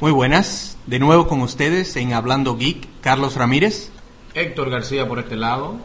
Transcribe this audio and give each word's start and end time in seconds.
Muy 0.00 0.12
buenas, 0.12 0.78
de 0.86 0.98
nuevo 0.98 1.28
con 1.28 1.42
ustedes 1.42 1.94
en 1.96 2.14
Hablando 2.14 2.56
Geek, 2.56 2.88
Carlos 3.02 3.34
Ramírez. 3.34 3.90
Héctor 4.32 4.70
García 4.70 5.06
por 5.06 5.18
este 5.18 5.36
lado. 5.36 5.76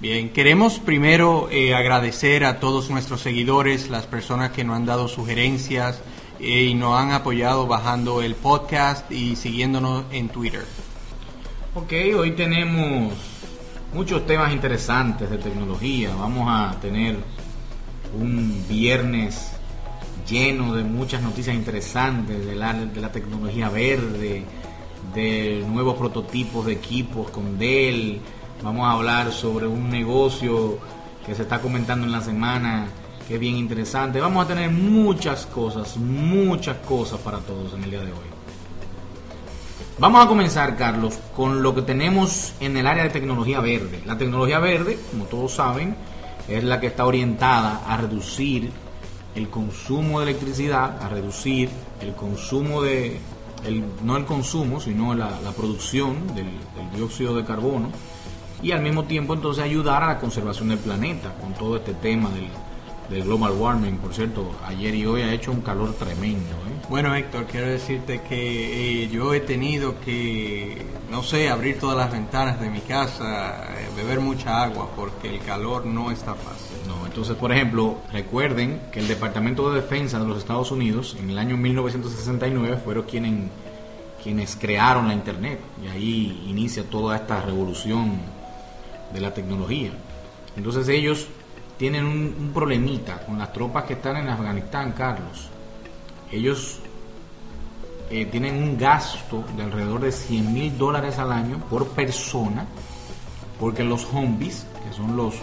Bien, 0.00 0.28
queremos 0.34 0.80
primero 0.80 1.48
eh, 1.50 1.74
agradecer 1.74 2.44
a 2.44 2.60
todos 2.60 2.90
nuestros 2.90 3.22
seguidores, 3.22 3.88
las 3.88 4.04
personas 4.04 4.50
que 4.50 4.64
nos 4.64 4.76
han 4.76 4.84
dado 4.84 5.08
sugerencias 5.08 6.02
eh, 6.40 6.64
y 6.64 6.74
nos 6.74 7.00
han 7.00 7.12
apoyado 7.12 7.66
bajando 7.66 8.20
el 8.20 8.34
podcast 8.34 9.10
y 9.10 9.34
siguiéndonos 9.34 10.04
en 10.12 10.28
Twitter. 10.28 10.66
Ok, 11.74 11.94
hoy 12.18 12.32
tenemos 12.32 13.14
muchos 13.94 14.26
temas 14.26 14.52
interesantes 14.52 15.30
de 15.30 15.38
tecnología. 15.38 16.14
Vamos 16.14 16.48
a 16.50 16.78
tener 16.82 17.16
un 18.14 18.62
viernes 18.68 19.53
lleno 20.28 20.74
de 20.74 20.84
muchas 20.84 21.22
noticias 21.22 21.54
interesantes 21.54 22.44
de 22.44 22.54
la, 22.54 22.72
de 22.72 23.00
la 23.00 23.12
tecnología 23.12 23.68
verde, 23.68 24.44
de 25.14 25.64
nuevos 25.68 25.96
prototipos 25.96 26.66
de 26.66 26.72
equipos 26.72 27.30
con 27.30 27.58
Dell. 27.58 28.20
Vamos 28.62 28.86
a 28.86 28.92
hablar 28.92 29.32
sobre 29.32 29.66
un 29.66 29.90
negocio 29.90 30.78
que 31.26 31.34
se 31.34 31.42
está 31.42 31.60
comentando 31.60 32.06
en 32.06 32.12
la 32.12 32.20
semana 32.20 32.86
que 33.26 33.34
es 33.34 33.40
bien 33.40 33.56
interesante. 33.56 34.20
Vamos 34.20 34.44
a 34.44 34.48
tener 34.48 34.70
muchas 34.70 35.46
cosas, 35.46 35.96
muchas 35.96 36.76
cosas 36.78 37.20
para 37.20 37.38
todos 37.38 37.72
en 37.74 37.84
el 37.84 37.90
día 37.90 38.00
de 38.00 38.12
hoy. 38.12 38.34
Vamos 39.98 40.24
a 40.24 40.28
comenzar, 40.28 40.76
Carlos, 40.76 41.18
con 41.36 41.62
lo 41.62 41.74
que 41.74 41.82
tenemos 41.82 42.52
en 42.60 42.76
el 42.76 42.86
área 42.86 43.04
de 43.04 43.10
tecnología 43.10 43.60
verde. 43.60 44.02
La 44.04 44.18
tecnología 44.18 44.58
verde, 44.58 44.98
como 45.10 45.24
todos 45.24 45.52
saben, 45.54 45.94
es 46.48 46.64
la 46.64 46.80
que 46.80 46.88
está 46.88 47.06
orientada 47.06 47.82
a 47.86 47.96
reducir 47.96 48.72
el 49.34 49.48
consumo 49.48 50.20
de 50.20 50.30
electricidad, 50.30 51.02
a 51.02 51.08
reducir 51.08 51.70
el 52.00 52.14
consumo 52.14 52.82
de, 52.82 53.18
el, 53.66 53.84
no 54.02 54.16
el 54.16 54.24
consumo, 54.24 54.80
sino 54.80 55.14
la, 55.14 55.30
producción 55.56 56.26
del, 56.28 56.46
del, 56.46 56.90
dióxido 56.94 57.36
de 57.36 57.44
carbono 57.44 57.90
y 58.62 58.72
al 58.72 58.82
mismo 58.82 59.04
tiempo 59.04 59.34
entonces 59.34 59.64
ayudar 59.64 60.02
a 60.02 60.06
la 60.08 60.18
conservación 60.18 60.68
del 60.68 60.78
planeta 60.78 61.34
con 61.40 61.52
todo 61.54 61.76
este 61.76 61.94
tema 61.94 62.30
del, 62.30 62.48
del 63.08 63.24
global 63.24 63.52
warming. 63.52 63.98
Por 63.98 64.14
cierto, 64.14 64.50
ayer 64.66 64.94
y 64.94 65.06
hoy 65.06 65.22
ha 65.22 65.32
hecho 65.32 65.52
un 65.52 65.60
calor 65.60 65.94
tremendo. 65.94 66.50
¿eh? 66.50 66.86
Bueno, 66.88 67.14
Héctor, 67.14 67.46
quiero 67.46 67.68
decirte 67.68 68.22
que 68.22 69.04
eh, 69.04 69.08
yo 69.08 69.34
he 69.34 69.40
tenido 69.40 70.00
que, 70.00 70.86
no 71.10 71.22
sé, 71.22 71.48
abrir 71.48 71.78
todas 71.78 71.96
las 71.96 72.12
ventanas 72.12 72.60
de 72.60 72.70
mi 72.70 72.80
casa, 72.80 73.64
eh, 73.78 73.88
beber 73.96 74.20
mucha 74.20 74.62
agua, 74.62 74.90
porque 74.96 75.34
el 75.34 75.40
calor 75.40 75.86
no 75.86 76.10
está 76.10 76.34
fácil. 76.34 76.73
Entonces, 77.14 77.36
por 77.36 77.52
ejemplo, 77.52 77.98
recuerden 78.12 78.80
que 78.90 78.98
el 78.98 79.06
Departamento 79.06 79.70
de 79.70 79.80
Defensa 79.80 80.18
de 80.18 80.26
los 80.26 80.38
Estados 80.38 80.72
Unidos, 80.72 81.16
en 81.16 81.30
el 81.30 81.38
año 81.38 81.56
1969, 81.56 82.78
fueron 82.84 83.04
quienes, 83.04 83.50
quienes 84.20 84.56
crearon 84.56 85.06
la 85.06 85.14
Internet. 85.14 85.60
Y 85.80 85.86
ahí 85.86 86.44
inicia 86.48 86.82
toda 86.82 87.14
esta 87.14 87.40
revolución 87.40 88.18
de 89.12 89.20
la 89.20 89.32
tecnología. 89.32 89.92
Entonces 90.56 90.88
ellos 90.88 91.28
tienen 91.78 92.04
un, 92.04 92.50
problemita 92.52 93.24
con 93.24 93.38
las 93.38 93.52
tropas 93.52 93.84
que 93.84 93.92
están 93.92 94.16
en 94.16 94.28
Afganistán, 94.28 94.90
Carlos. 94.90 95.50
Ellos 96.32 96.80
eh, 98.10 98.26
tienen 98.26 98.56
un 98.60 98.76
gasto 98.76 99.44
de 99.56 99.62
alrededor 99.62 100.00
de 100.00 100.10
100 100.10 100.52
mil 100.52 100.76
dólares 100.76 101.20
al 101.20 101.30
año 101.30 101.58
por 101.70 101.86
persona, 101.90 102.66
porque 103.60 103.84
los 103.84 104.00
zombies, 104.00 104.66
que 104.84 104.92
son 104.92 105.16
los, 105.16 105.36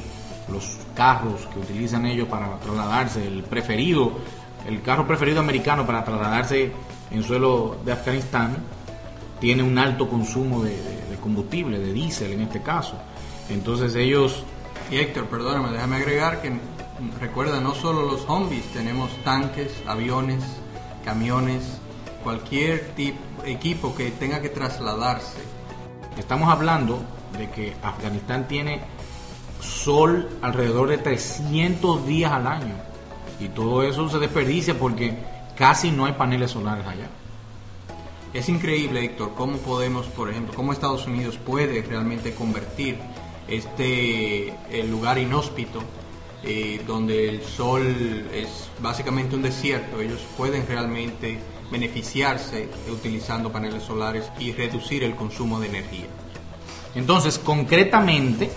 los 0.51 0.77
carros 0.95 1.47
que 1.53 1.59
utilizan 1.59 2.05
ellos 2.05 2.27
para 2.27 2.57
trasladarse, 2.59 3.25
el 3.25 3.43
preferido, 3.43 4.13
el 4.67 4.81
carro 4.81 5.07
preferido 5.07 5.39
americano 5.39 5.85
para 5.85 6.03
trasladarse 6.03 6.71
en 7.09 7.23
suelo 7.23 7.77
de 7.83 7.91
Afganistán, 7.91 8.57
tiene 9.39 9.63
un 9.63 9.77
alto 9.77 10.07
consumo 10.07 10.63
de, 10.63 10.71
de 10.71 11.15
combustible, 11.21 11.79
de 11.79 11.93
diésel 11.93 12.33
en 12.33 12.41
este 12.41 12.61
caso. 12.61 12.95
Entonces 13.49 13.95
ellos 13.95 14.43
y 14.91 14.97
Héctor, 14.97 15.27
perdóname, 15.27 15.71
déjame 15.71 15.95
agregar 15.95 16.41
que 16.41 16.51
recuerda, 17.21 17.61
no 17.61 17.73
solo 17.73 18.01
los 18.03 18.25
zombies, 18.25 18.65
tenemos 18.73 19.09
tanques, 19.23 19.71
aviones, 19.87 20.43
camiones, 21.05 21.79
cualquier 22.23 22.89
tipo, 22.89 23.17
equipo 23.45 23.95
que 23.95 24.11
tenga 24.11 24.41
que 24.41 24.49
trasladarse. 24.49 25.39
Estamos 26.17 26.49
hablando 26.49 27.01
de 27.37 27.49
que 27.49 27.73
Afganistán 27.81 28.49
tiene 28.49 28.81
sol 29.61 30.27
alrededor 30.41 30.89
de 30.89 30.97
300 30.97 32.05
días 32.05 32.31
al 32.31 32.47
año 32.47 32.75
y 33.39 33.47
todo 33.47 33.83
eso 33.83 34.09
se 34.09 34.19
desperdicia 34.19 34.77
porque 34.77 35.15
casi 35.55 35.91
no 35.91 36.05
hay 36.05 36.13
paneles 36.13 36.51
solares 36.51 36.85
allá. 36.85 37.09
Es 38.33 38.47
increíble, 38.49 39.03
Héctor, 39.03 39.33
cómo 39.35 39.57
podemos, 39.57 40.07
por 40.07 40.29
ejemplo, 40.29 40.53
cómo 40.55 40.71
Estados 40.71 41.05
Unidos 41.05 41.37
puede 41.37 41.81
realmente 41.81 42.33
convertir 42.33 42.97
este 43.47 44.53
lugar 44.89 45.17
inhóspito 45.17 45.81
eh, 46.43 46.81
donde 46.87 47.29
el 47.29 47.43
sol 47.43 47.85
es 48.33 48.69
básicamente 48.81 49.35
un 49.35 49.43
desierto, 49.43 50.01
ellos 50.01 50.21
pueden 50.35 50.65
realmente 50.65 51.37
beneficiarse 51.69 52.67
utilizando 52.91 53.51
paneles 53.51 53.83
solares 53.83 54.31
y 54.39 54.51
reducir 54.51 55.03
el 55.03 55.15
consumo 55.15 55.59
de 55.59 55.67
energía. 55.67 56.07
Entonces, 56.95 57.37
concretamente, 57.37 58.49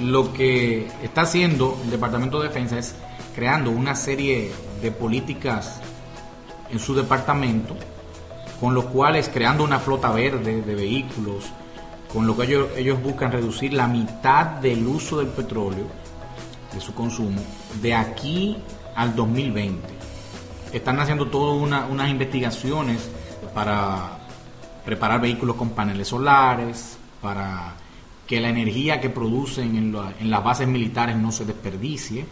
lo 0.00 0.32
que 0.32 0.88
está 1.02 1.22
haciendo 1.22 1.78
el 1.84 1.90
Departamento 1.90 2.40
de 2.40 2.48
Defensa 2.48 2.78
es 2.78 2.94
creando 3.34 3.70
una 3.70 3.94
serie 3.94 4.52
de 4.80 4.90
políticas 4.90 5.80
en 6.70 6.78
su 6.78 6.94
departamento, 6.94 7.76
con 8.60 8.74
los 8.74 8.86
cuales 8.86 9.28
creando 9.28 9.64
una 9.64 9.78
flota 9.78 10.10
verde 10.10 10.62
de 10.62 10.74
vehículos, 10.74 11.44
con 12.12 12.26
lo 12.26 12.36
que 12.36 12.44
ellos, 12.76 13.02
buscan 13.02 13.32
reducir 13.32 13.72
la 13.72 13.86
mitad 13.86 14.46
del 14.46 14.86
uso 14.86 15.18
del 15.18 15.28
petróleo, 15.28 15.86
de 16.72 16.80
su 16.80 16.94
consumo, 16.94 17.40
de 17.80 17.94
aquí 17.94 18.56
al 18.94 19.16
2020. 19.16 19.88
Están 20.72 21.00
haciendo 21.00 21.26
todas 21.28 21.56
unas 21.90 22.10
investigaciones 22.10 23.10
para 23.54 24.18
preparar 24.84 25.20
vehículos 25.20 25.56
con 25.56 25.70
paneles 25.70 26.08
solares, 26.08 26.98
para 27.20 27.74
que 28.26 28.40
la 28.40 28.48
energía 28.48 29.00
que 29.00 29.10
producen 29.10 29.76
en, 29.76 30.30
las 30.30 30.44
bases 30.44 30.68
militares 30.68 31.16
no 31.16 31.32
se 31.32 31.44
desperdicie 31.44 32.24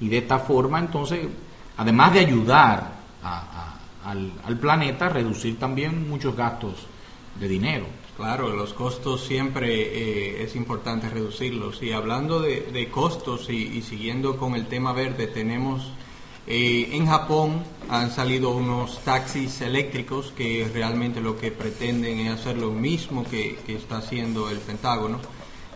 y 0.00 0.08
de 0.08 0.18
esta 0.18 0.38
forma 0.38 0.78
entonces, 0.78 1.26
además 1.76 2.12
de 2.12 2.20
ayudar 2.20 2.98
al, 4.04 4.32
al 4.44 4.58
planeta, 4.58 5.08
reducir 5.08 5.58
también 5.58 6.08
muchos 6.08 6.36
gastos 6.36 6.86
de 7.38 7.48
dinero. 7.48 7.86
Claro, 8.18 8.48
los 8.48 8.74
costos 8.74 9.22
siempre 9.22 9.68
eh, 9.70 10.42
es 10.42 10.56
importante 10.56 11.08
reducirlos. 11.08 11.80
Y 11.84 11.92
hablando 11.92 12.40
de, 12.40 12.88
costos 12.90 13.48
y, 13.48 13.80
siguiendo 13.82 14.36
con 14.36 14.56
el 14.56 14.66
tema 14.66 14.92
verde, 14.92 15.28
tenemos 15.28 15.92
eh, 16.44 16.88
en 16.92 17.06
Japón 17.06 17.62
han 17.88 18.10
salido 18.10 18.50
unos 18.50 19.04
taxis 19.04 19.60
eléctricos 19.60 20.32
que 20.36 20.68
realmente 20.74 21.20
lo 21.20 21.38
que 21.38 21.52
pretenden 21.52 22.18
es 22.18 22.40
hacer 22.40 22.58
lo 22.58 22.72
mismo 22.72 23.22
que, 23.22 23.56
está 23.68 23.98
haciendo 23.98 24.50
el 24.50 24.58
Pentágono. 24.58 25.20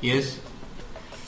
Y 0.03 0.11
es 0.11 0.41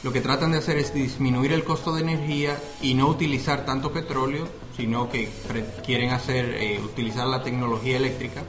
lo 0.04 0.12
que 0.12 0.20
tratan 0.20 0.52
de 0.52 0.58
hacer 0.58 0.76
es 0.76 0.92
disminuir 0.92 1.50
el 1.54 1.64
costo 1.64 1.94
de 1.94 2.02
energía 2.02 2.58
y 2.82 2.92
no 2.92 3.08
utilizar 3.08 3.64
tanto 3.64 3.90
petróleo, 3.90 4.46
sino 4.76 5.08
que 5.08 5.30
quieren 5.82 6.10
hacer 6.10 6.56
eh, 6.60 6.78
utilizar 6.84 7.26
la 7.26 7.42
tecnología 7.42 7.96
eléctrica 7.96 8.42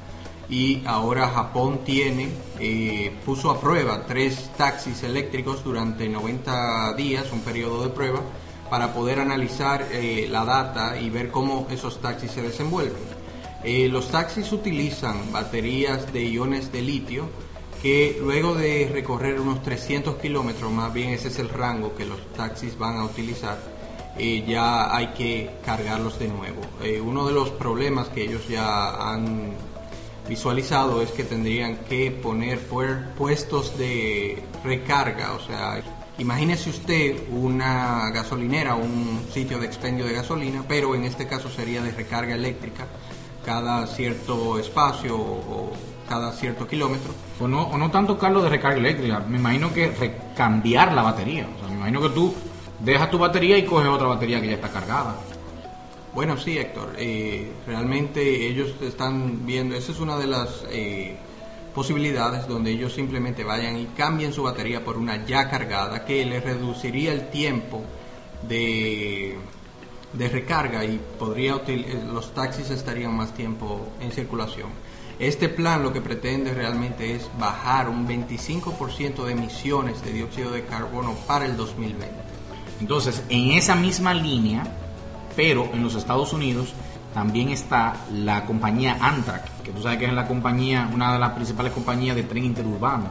y 0.50 0.84
ahora 0.86 1.30
Japón 1.30 1.80
tiene, 1.86 2.28
eh, 2.60 3.16
puso 3.26 3.50
a 3.52 3.62
prueba 3.62 4.06
tres 4.06 4.52
taxis 4.58 5.02
eléctricos 5.04 5.64
durante 5.64 6.10
90 6.10 6.94
días, 6.96 7.32
un 7.32 7.40
periodo 7.40 7.84
de 7.84 7.90
prueba, 7.90 8.20
para 8.70 8.94
poder 8.94 9.22
analizar 9.22 9.88
eh, 9.94 10.28
la 10.30 10.44
data 10.44 11.00
y 11.00 11.10
ver 11.10 11.32
cómo 11.32 11.68
esos 11.72 12.02
taxis 12.02 12.32
se 12.32 12.42
desenvuelven. 12.42 13.16
Los 13.90 14.10
taxis 14.10 14.52
utilizan 14.52 15.32
baterías 15.32 16.14
de 16.14 16.24
iones 16.26 16.72
de 16.72 16.84
litio 16.84 17.30
que 17.86 18.18
luego 18.20 18.56
de 18.56 18.90
recorrer 18.92 19.40
unos 19.40 19.62
300 19.62 20.16
kilómetros, 20.16 20.72
más 20.72 20.92
bien 20.92 21.12
ese 21.12 21.28
es 21.28 21.38
el 21.38 21.50
rango 21.50 21.94
que 21.94 22.04
los 22.04 22.20
taxis 22.34 22.76
van 22.80 22.98
a 22.98 23.06
utilizar, 23.06 23.60
ya 24.18 24.96
hay 24.96 25.10
que 25.10 25.52
cargarlos 25.64 26.18
de 26.18 26.28
nuevo. 26.28 26.62
uno 27.04 27.28
de 27.28 27.34
los 27.34 27.52
problemas 27.52 28.08
que 28.08 28.24
ellos 28.24 28.48
ya 28.48 29.12
han 29.12 29.52
visualizado 30.28 31.04
es 31.04 31.12
que 31.12 31.26
tendrían 31.26 31.76
que 31.88 32.10
poner 32.10 32.60
puestos 32.60 33.78
de 33.78 34.42
recarga, 34.64 35.34
o 35.34 35.40
sea, 35.42 35.80
imagínese 36.18 36.72
usted 36.72 37.16
una 37.30 38.10
gasolinera, 38.10 38.74
un 38.74 39.28
sitio 39.32 39.60
de 39.60 39.68
expendio 39.68 40.06
de 40.06 40.14
gasolina, 40.14 40.66
pero 40.68 40.96
en 40.96 41.04
este 41.04 41.28
caso 41.28 41.52
sería 41.52 41.84
de 41.84 41.92
recarga 41.92 42.34
eléctrica 42.34 42.88
cada 43.46 43.86
cierto 43.86 44.58
espacio 44.58 45.16
o, 45.16 45.72
cada 46.08 46.32
cierto 46.32 46.68
kilómetro. 46.68 47.14
O 47.40 47.48
no, 47.48 47.64
o 47.64 47.78
no 47.78 47.92
tanto, 47.92 48.18
Carlos, 48.18 48.44
de 48.44 48.50
recarga 48.50 48.78
eléctrica, 48.78 49.20
me 49.28 49.38
imagino 49.38 49.74
que 49.74 49.90
recambiar 49.90 50.94
la 50.94 51.02
batería, 51.02 51.48
o 51.56 51.60
sea, 51.60 51.70
me 51.70 51.76
imagino 51.76 52.02
que 52.02 52.10
tú 52.10 52.34
dejas 52.80 53.10
tu 53.10 53.18
batería 53.18 53.58
y 53.58 53.66
coges 53.66 53.90
otra 53.90 54.08
batería 54.08 54.42
que 54.42 54.48
ya 54.48 54.54
está 54.56 54.70
cargada. 54.70 55.16
Bueno, 56.14 56.38
sí, 56.38 56.58
Héctor. 56.58 56.94
Eh, 56.98 57.52
realmente 57.68 58.48
ellos 58.48 58.74
están 58.82 59.46
viendo, 59.46 59.76
esa 59.76 59.92
es 59.92 60.00
una 60.00 60.18
de 60.18 60.28
las 60.28 60.64
eh, 60.70 61.18
posibilidades 61.74 62.48
donde 62.48 62.72
ellos 62.72 62.94
simplemente 62.94 63.44
vayan 63.44 63.78
y 63.78 63.88
cambien 63.88 64.32
su 64.32 64.44
batería 64.44 64.84
por 64.84 64.98
una 64.98 65.26
ya 65.26 65.50
cargada 65.50 66.06
que 66.06 66.26
les 66.26 66.42
reduciría 66.42 67.12
el 67.12 67.30
tiempo 67.30 67.84
de, 68.48 69.38
de 70.14 70.30
recarga 70.30 70.86
y 70.86 71.02
podría 71.20 71.62
eh, 71.68 72.04
los 72.14 72.34
taxis 72.34 72.70
estarían 72.70 73.14
más 73.14 73.34
tiempo 73.34 73.90
en 74.00 74.12
circulación. 74.12 74.70
Este 75.20 75.48
plan 75.48 75.82
lo 75.82 75.94
que 75.94 76.02
pretende 76.02 76.54
realmente 76.54 77.16
es 77.16 77.30
bajar 77.40 77.88
un 77.88 78.06
25% 78.06 79.24
de 79.24 79.32
emisiones 79.32 80.04
de 80.04 80.12
dióxido 80.12 80.52
de 80.52 80.66
carbono 80.66 81.14
para 81.26 81.46
el 81.46 81.56
2020. 81.56 82.06
Entonces, 82.82 83.24
en 83.30 83.52
esa 83.52 83.76
misma 83.76 84.14
línea, 84.14 84.64
pero 85.36 85.70
en 85.74 85.84
los 85.84 85.96
Estados 85.96 86.34
Unidos 86.34 86.74
también 87.14 87.50
está 87.50 87.96
la 88.12 88.46
compañía 88.46 88.98
Amtrak, 89.00 89.64
que 89.64 89.72
tú 89.72 89.82
sabes 89.82 90.00
que 90.00 90.06
es 90.06 90.14
la 90.14 90.28
compañía, 90.28 90.90
una 90.94 91.14
de 91.14 91.20
las 91.20 91.32
principales 91.32 91.72
compañías 91.72 92.18
de 92.18 92.24
tren 92.24 92.44
interurbano. 92.44 93.08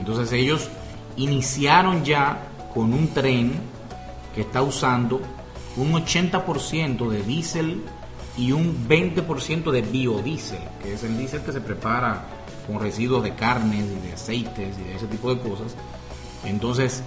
Entonces 0.00 0.32
ellos 0.32 0.68
iniciaron 1.16 2.04
ya 2.04 2.48
con 2.74 2.92
un 2.92 3.14
tren 3.14 3.52
que 4.34 4.40
está 4.40 4.62
usando 4.62 5.20
un 5.76 5.92
80% 5.92 7.08
de 7.08 7.22
diésel 7.22 7.84
y 8.36 8.52
un 8.52 8.88
20% 8.88 9.70
de 9.70 9.82
biodiesel, 9.82 10.62
que 10.82 10.94
es 10.94 11.02
el 11.04 11.18
diésel 11.18 11.42
que 11.42 11.52
se 11.52 11.60
prepara 11.60 12.24
con 12.66 12.80
residuos 12.80 13.22
de 13.22 13.34
carnes 13.34 13.86
y 13.90 14.06
de 14.06 14.14
aceites 14.14 14.78
y 14.78 14.82
de 14.84 14.96
ese 14.96 15.06
tipo 15.06 15.34
de 15.34 15.40
cosas. 15.40 15.74
Entonces, 16.44 17.02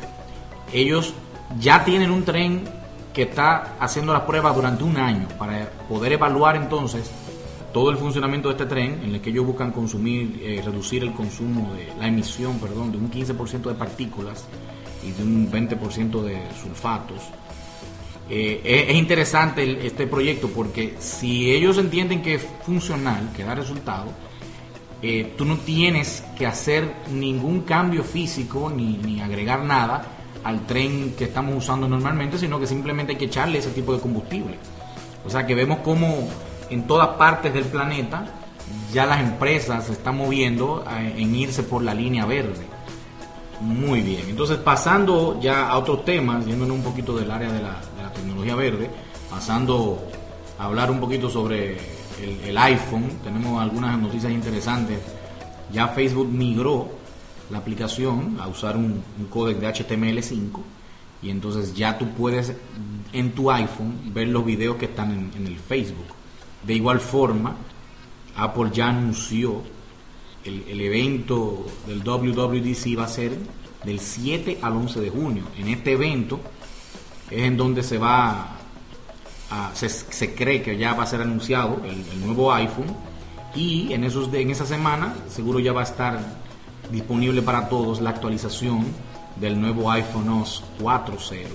ellos 0.72 1.14
ya 1.60 1.84
tienen 1.84 2.12
un 2.12 2.24
tren 2.24 2.64
que 3.14 3.24
está 3.24 3.76
haciendo 3.80 4.14
las 4.14 4.24
pruebas 4.24 4.56
durante 4.56 4.84
un 4.84 4.98
año 4.98 5.28
para 5.40 5.70
poder 5.88 6.14
evaluar 6.14 6.58
entonces 6.58 7.10
todo 7.72 7.90
el 7.90 7.98
funcionamiento 7.98 8.50
de 8.50 8.54
este 8.54 8.66
tren 8.66 9.02
en 9.04 9.16
el 9.16 9.22
que 9.22 9.30
ellos 9.30 9.46
buscan 9.46 9.72
consumir, 9.72 10.40
eh, 10.42 10.62
reducir 10.64 11.04
el 11.04 11.14
consumo 11.14 11.74
de 11.74 11.92
la 12.00 12.08
emisión, 12.08 12.58
perdón, 12.60 12.92
de 12.92 12.98
un 12.98 13.10
15% 13.10 13.70
de 13.70 13.76
partículas 13.76 14.46
y 15.04 15.12
de 15.12 15.24
un 15.24 15.52
20% 15.52 16.22
de 16.22 16.42
sulfatos. 16.62 17.22
Eh, 18.30 18.88
es, 18.90 18.96
interesante 18.96 19.86
este 19.86 20.08
proyecto 20.08 20.50
porque 20.50 20.96
si 21.00 21.52
ellos 21.52 21.78
entienden 21.78 22.22
que 22.22 22.36
es 22.36 22.48
funcional, 22.66 23.32
que 23.36 23.44
da 23.44 23.54
resultado, 23.54 24.08
eh, 25.02 25.34
tú 25.38 25.46
no 25.46 25.58
tienes 25.58 26.24
que 26.38 26.48
hacer 26.48 26.96
ningún 27.12 27.62
cambio 27.62 28.04
físico 28.04 28.72
ni, 28.76 28.98
ni 28.98 29.22
agregar 29.22 29.64
nada 29.64 30.04
al 30.44 30.66
tren 30.66 31.14
que 31.18 31.26
estamos 31.26 31.56
usando 31.56 31.88
normalmente, 31.88 32.38
sino 32.38 32.60
que 32.60 32.68
simplemente 32.68 33.14
hay 33.14 33.18
que 33.18 33.26
echarle 33.26 33.60
ese 33.60 33.72
tipo 33.72 33.94
de 33.94 34.00
combustible. 34.00 34.58
O 35.26 35.30
sea 35.30 35.46
que 35.46 35.56
vemos 35.56 35.80
como 35.80 36.28
en 36.70 36.88
todas 36.88 37.10
partes 37.18 37.54
del 37.54 37.66
planeta 37.66 38.26
ya 38.92 39.06
las 39.06 39.20
empresas 39.20 39.86
se 39.86 39.94
están 39.94 40.18
moviendo 40.18 40.84
en 40.90 41.36
irse 41.36 41.64
por 41.64 41.84
la 41.84 41.94
línea 41.94 42.26
verde. 42.26 42.66
Muy 43.62 44.02
bien, 44.02 44.22
entonces 44.30 44.58
pasando 44.58 45.40
ya 45.42 45.70
a 45.70 45.78
otros 45.78 46.04
temas, 46.06 46.46
yéndonos 46.46 46.78
un 46.78 46.84
poquito 46.84 47.16
del 47.16 47.32
área 47.32 47.52
de 47.52 47.62
la, 47.62 47.82
tecnología 48.16 48.56
verde, 48.56 48.90
pasando 49.30 50.02
a 50.58 50.66
hablar 50.66 50.90
un 50.90 51.00
poquito 51.00 51.30
sobre 51.30 51.78
el, 52.22 52.58
iPhone, 52.58 53.10
tenemos 53.24 53.62
algunas 53.62 54.00
noticias 54.00 54.32
interesantes. 54.32 55.00
Ya 55.72 55.88
Facebook 55.90 56.28
migró 56.28 56.90
la 57.52 57.60
aplicación 57.60 58.38
a 58.40 58.48
usar 58.48 58.76
un, 58.78 59.04
un 59.20 59.60
de 59.60 59.68
HTML5 59.68 60.60
y 61.22 61.30
entonces 61.30 61.74
ya 61.74 61.98
tú 61.98 62.08
puedes 62.10 62.54
en 63.14 63.32
tu 63.32 63.52
iPhone 63.52 64.14
ver 64.14 64.28
los 64.28 64.46
videos 64.46 64.78
que 64.78 64.86
están 64.86 65.32
en, 65.36 65.48
el 65.48 65.58
Facebook. 65.58 66.06
De 66.64 66.74
igual 66.74 67.00
forma, 67.00 67.56
Apple 68.36 68.70
ya 68.74 68.90
anunció 68.90 69.62
el, 70.44 70.64
el, 70.68 70.82
evento 70.82 71.66
del 71.88 72.04
WWDC 72.04 72.98
va 72.98 73.06
a 73.06 73.08
ser 73.08 73.38
del 73.84 74.00
7 74.00 74.60
al 74.62 74.74
11 74.74 75.02
de 75.02 75.10
junio. 75.10 75.44
En 75.58 75.68
este 75.68 75.94
evento 75.94 76.40
es 77.30 77.44
en 77.44 77.58
donde 77.58 77.84
se 77.84 77.98
va 77.98 78.50
a, 79.50 79.72
se, 79.74 79.90
se, 79.90 80.34
cree 80.34 80.62
que 80.62 80.78
ya 80.78 80.94
va 80.94 81.04
a 81.04 81.08
ser 81.08 81.22
anunciado 81.22 81.82
el, 81.84 82.26
nuevo 82.26 82.54
iPhone 82.54 82.96
y 83.56 83.94
en, 83.94 84.04
esos, 84.04 84.34
en 84.34 84.50
esa 84.50 84.66
semana 84.66 85.16
seguro 85.30 85.60
ya 85.60 85.72
va 85.74 85.82
a 85.82 85.86
estar 85.86 86.20
disponible 86.92 87.42
para 87.42 87.70
todos 87.70 88.02
la 88.02 88.12
actualización 88.12 88.86
del 89.36 89.60
nuevo 89.60 89.92
iPhone 89.92 90.30
OS 90.30 90.64
4.0. 90.80 91.48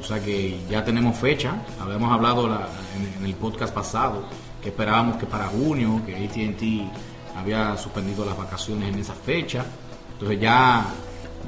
O 0.00 0.06
sea 0.06 0.22
que 0.22 0.60
ya 0.68 0.84
tenemos 0.84 1.16
fecha, 1.16 1.54
habíamos 1.80 2.12
hablado 2.12 2.46
en, 2.46 3.24
el 3.24 3.34
podcast 3.34 3.72
pasado 3.74 4.24
que 4.62 4.68
esperábamos 4.68 5.16
que 5.16 5.26
para 5.26 5.46
junio, 5.46 6.02
que 6.04 6.14
ATT 6.14 7.38
había 7.38 7.76
suspendido 7.76 8.24
las 8.24 8.36
vacaciones 8.36 8.92
en 8.92 8.98
esa 8.98 9.14
fecha. 9.14 9.64
Entonces 10.12 10.40
ya 10.40 10.86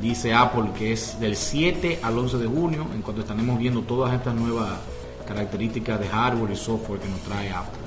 dice 0.00 0.34
Apple 0.34 0.70
que 0.76 0.92
es 0.92 1.18
del 1.20 1.36
7 1.36 2.00
al 2.02 2.18
11 2.18 2.38
de 2.38 2.46
junio, 2.46 2.86
en 2.94 3.02
cuanto 3.02 3.22
estaremos 3.22 3.58
viendo 3.58 3.82
todas 3.82 4.14
estas 4.14 4.34
nuevas 4.34 4.78
características 5.26 6.00
de 6.00 6.08
hardware 6.08 6.52
y 6.52 6.56
software 6.56 7.00
que 7.00 7.08
nos 7.08 7.20
trae 7.20 7.50
Apple. 7.50 7.80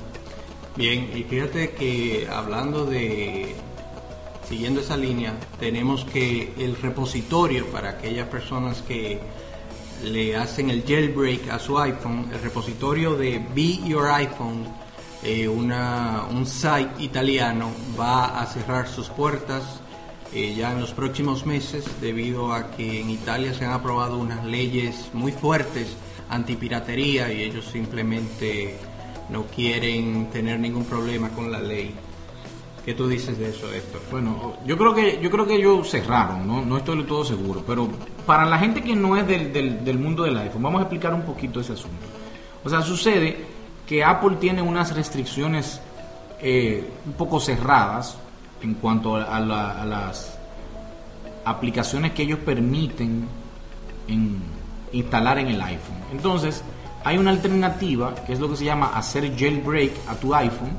Bien, 0.76 1.10
y 1.14 1.24
fíjate 1.24 1.70
que 1.70 2.28
hablando 2.30 2.86
de 2.86 3.54
siguiendo 4.48 4.80
esa 4.80 4.96
línea, 4.96 5.34
tenemos 5.60 6.04
que 6.04 6.52
el 6.58 6.76
repositorio 6.76 7.66
para 7.66 7.90
aquellas 7.90 8.26
personas 8.26 8.82
que 8.82 9.20
le 10.02 10.36
hacen 10.36 10.70
el 10.70 10.82
jailbreak 10.84 11.50
a 11.50 11.58
su 11.58 11.78
iPhone, 11.78 12.28
el 12.32 12.40
repositorio 12.40 13.14
de 13.14 13.38
Be 13.54 13.78
Your 13.86 14.08
iPhone, 14.08 14.66
eh, 15.22 15.46
una, 15.46 16.24
un 16.30 16.46
site 16.46 16.90
italiano, 16.98 17.70
va 17.98 18.40
a 18.40 18.46
cerrar 18.46 18.88
sus 18.88 19.08
puertas 19.08 19.80
eh, 20.32 20.54
ya 20.54 20.72
en 20.72 20.80
los 20.80 20.92
próximos 20.92 21.44
meses 21.44 21.84
debido 22.00 22.52
a 22.52 22.70
que 22.70 23.00
en 23.00 23.10
Italia 23.10 23.52
se 23.52 23.64
han 23.64 23.72
aprobado 23.72 24.16
unas 24.18 24.44
leyes 24.44 25.10
muy 25.12 25.32
fuertes 25.32 25.96
antipiratería 26.28 27.32
y 27.32 27.42
ellos 27.42 27.66
simplemente 27.66 28.76
no 29.28 29.44
quieren 29.44 30.30
tener 30.30 30.60
ningún 30.60 30.84
problema 30.84 31.30
con 31.30 31.50
la 31.50 31.60
ley. 31.60 31.94
¿Qué 32.84 32.94
tú 32.94 33.08
dices 33.08 33.38
de 33.38 33.50
eso, 33.50 33.72
Héctor? 33.72 34.00
Bueno, 34.10 34.56
yo 34.64 34.76
creo 34.78 34.94
que 34.94 35.20
yo 35.20 35.30
creo 35.30 35.46
que 35.46 35.56
ellos 35.56 35.90
cerraron, 35.90 36.46
no, 36.46 36.64
no 36.64 36.78
estoy 36.78 36.96
del 36.98 37.06
todo 37.06 37.24
seguro, 37.24 37.62
pero 37.66 37.88
para 38.24 38.46
la 38.46 38.58
gente 38.58 38.82
que 38.82 38.96
no 38.96 39.16
es 39.16 39.26
del, 39.26 39.84
del, 39.84 39.98
mundo 39.98 40.22
del 40.22 40.36
iPhone, 40.38 40.62
vamos 40.62 40.78
a 40.80 40.82
explicar 40.82 41.12
un 41.12 41.22
poquito 41.22 41.60
ese 41.60 41.74
asunto. 41.74 42.06
O 42.64 42.70
sea, 42.70 42.80
sucede 42.80 43.44
que 43.86 44.02
Apple 44.02 44.36
tiene 44.40 44.62
unas 44.62 44.94
restricciones 44.94 45.80
eh, 46.40 46.88
un 47.04 47.12
poco 47.12 47.38
cerradas 47.38 48.16
en 48.62 48.74
cuanto 48.74 49.16
a, 49.16 49.40
las 49.40 50.38
aplicaciones 51.44 52.12
que 52.12 52.22
ellos 52.22 52.38
permiten 52.40 53.26
en, 54.08 54.38
instalar 54.92 55.38
en 55.38 55.48
el 55.48 55.60
iPhone. 55.60 55.96
Entonces, 56.12 56.62
hay 57.04 57.18
una 57.18 57.30
alternativa 57.30 58.14
que 58.26 58.32
es 58.32 58.40
lo 58.40 58.50
que 58.50 58.56
se 58.56 58.64
llama 58.64 58.92
hacer 58.94 59.36
jailbreak 59.36 59.92
a 60.08 60.14
tu 60.14 60.34
iPhone 60.34 60.76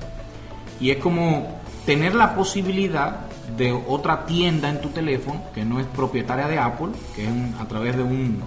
y 0.79 0.91
es 0.91 0.97
como 0.97 1.59
tener 1.85 2.13
la 2.15 2.35
posibilidad 2.35 3.27
de 3.57 3.71
otra 3.71 4.25
tienda 4.25 4.69
en 4.69 4.81
tu 4.81 4.89
teléfono 4.89 5.41
que 5.53 5.65
no 5.65 5.79
es 5.79 5.87
propietaria 5.87 6.47
de 6.47 6.59
Apple, 6.59 6.89
que 7.15 7.25
es 7.25 7.31
a 7.59 7.65
través 7.65 7.97
de 7.97 8.03
un 8.03 8.43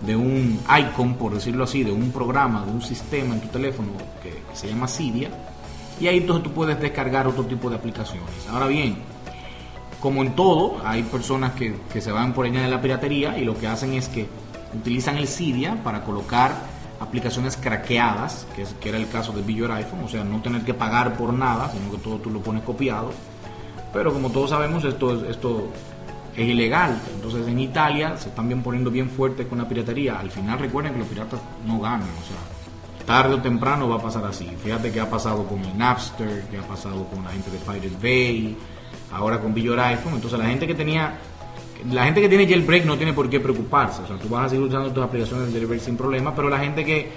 de 0.00 0.16
un 0.16 0.58
icon, 0.78 1.14
por 1.14 1.34
decirlo 1.34 1.64
así, 1.64 1.84
de 1.84 1.92
un 1.92 2.10
programa, 2.10 2.64
de 2.64 2.72
un 2.72 2.82
sistema 2.82 3.34
en 3.34 3.40
tu 3.40 3.48
teléfono 3.48 3.90
que, 4.22 4.42
se 4.54 4.68
llama 4.68 4.88
Cydia, 4.88 5.30
y 6.00 6.08
ahí 6.08 6.18
entonces 6.18 6.44
tú 6.44 6.52
puedes 6.52 6.80
descargar 6.80 7.26
otro 7.26 7.44
tipo 7.44 7.68
de 7.70 7.76
aplicaciones. 7.76 8.48
Ahora 8.50 8.66
bien, 8.66 8.96
como 10.00 10.22
en 10.22 10.34
todo, 10.34 10.80
hay 10.84 11.02
personas 11.02 11.52
que, 11.52 11.74
que 11.92 12.00
se 12.00 12.10
van 12.10 12.32
por 12.32 12.46
allá 12.46 12.62
de 12.62 12.68
la 12.68 12.80
piratería 12.80 13.38
y 13.38 13.44
lo 13.44 13.58
que 13.58 13.66
hacen 13.66 13.92
es 13.94 14.08
que 14.08 14.26
utilizan 14.74 15.16
el 15.16 15.28
Cydia 15.28 15.82
para 15.82 16.02
colocar 16.02 16.52
aplicaciones 17.00 17.56
craqueadas, 17.56 18.46
que, 18.54 18.62
es, 18.62 18.74
que 18.80 18.90
era 18.90 18.98
el 18.98 19.08
caso 19.08 19.32
de 19.32 19.42
Be 19.42 19.72
iPhone, 19.72 20.04
o 20.04 20.08
sea, 20.08 20.24
no 20.24 20.40
tener 20.42 20.62
que 20.62 20.74
pagar 20.74 21.16
por 21.16 21.32
nada, 21.32 21.70
sino 21.70 21.90
que 21.90 21.98
todo 21.98 22.18
tú 22.18 22.30
lo 22.30 22.40
pones 22.40 22.62
copiado. 22.62 23.10
Pero 23.92 24.12
como 24.12 24.30
todos 24.30 24.50
sabemos, 24.50 24.84
esto, 24.84 25.26
esto 25.26 25.68
es 26.36 26.48
ilegal. 26.48 27.00
Entonces 27.14 27.48
en 27.48 27.58
Italia 27.58 28.16
se 28.16 28.28
están 28.28 28.48
poniendo 28.62 28.90
bien 28.90 29.10
fuerte 29.10 29.46
con 29.46 29.58
la 29.58 29.68
piratería. 29.68 30.20
Al 30.20 30.30
final 30.30 30.58
recuerden 30.58 30.92
que 30.92 31.00
los 31.00 31.08
piratas 31.08 31.40
no 31.66 31.80
ganan, 31.80 32.02
o 32.02 32.26
sea, 32.26 32.38
tarde 33.10 33.34
o 33.34 33.42
temprano 33.42 33.88
va 33.88 33.96
a 33.96 34.02
pasar 34.02 34.24
así. 34.24 34.46
Fíjate 34.62 34.92
que 34.92 35.00
ha 35.00 35.10
pasado 35.10 35.44
con 35.44 35.58
el 35.64 35.76
Napster, 35.76 36.44
que 36.48 36.58
ha 36.58 36.62
pasado 36.62 37.06
con 37.06 37.24
la 37.24 37.30
gente 37.30 37.50
de 37.50 37.58
Pirate 37.58 37.90
Bay, 38.00 38.56
ahora 39.10 39.40
con 39.40 39.52
Be 39.52 39.62
iPhone. 39.62 40.14
Entonces 40.14 40.38
la 40.38 40.44
gente 40.46 40.64
que 40.64 40.76
tenía 40.76 41.18
la 41.90 42.04
gente 42.04 42.20
que 42.20 42.28
tiene 42.28 42.46
jailbreak 42.46 42.84
no 42.84 42.96
tiene 42.96 43.12
por 43.12 43.28
qué 43.28 43.40
preocuparse. 43.40 44.02
O 44.02 44.06
sea, 44.06 44.16
tú 44.16 44.28
vas 44.28 44.46
a 44.46 44.48
seguir 44.50 44.64
usando 44.64 44.92
tus 44.92 45.02
aplicaciones 45.02 45.48
de 45.48 45.54
jailbreak 45.54 45.82
sin 45.82 45.96
problema, 45.96 46.36
pero 46.36 46.48
la 46.48 46.60
gente 46.60 46.84
que 46.84 47.10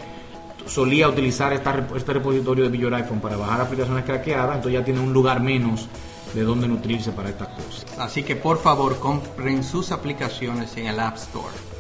solía 0.66 1.08
utilizar 1.08 1.54
este 1.54 2.14
repositorio 2.14 2.68
de 2.68 2.76
Be 2.76 2.96
iPhone 2.96 3.20
para 3.20 3.38
bajar 3.38 3.62
aplicaciones 3.62 4.04
craqueadas, 4.04 4.56
entonces 4.56 4.80
ya 4.80 4.84
tiene 4.84 5.00
un 5.00 5.14
lugar 5.14 5.42
menos 5.42 5.88
de 6.34 6.42
donde 6.42 6.68
nutrirse 6.68 7.12
para 7.12 7.30
estas 7.30 7.50
cosas. 7.50 7.86
Así 8.00 8.24
que 8.24 8.36
por 8.36 8.58
favor 8.58 8.98
compren 8.98 9.64
sus 9.64 9.92
aplicaciones 9.92 10.76
en 10.76 10.88
el 10.88 11.00
App 11.00 11.18
Store. 11.18 11.73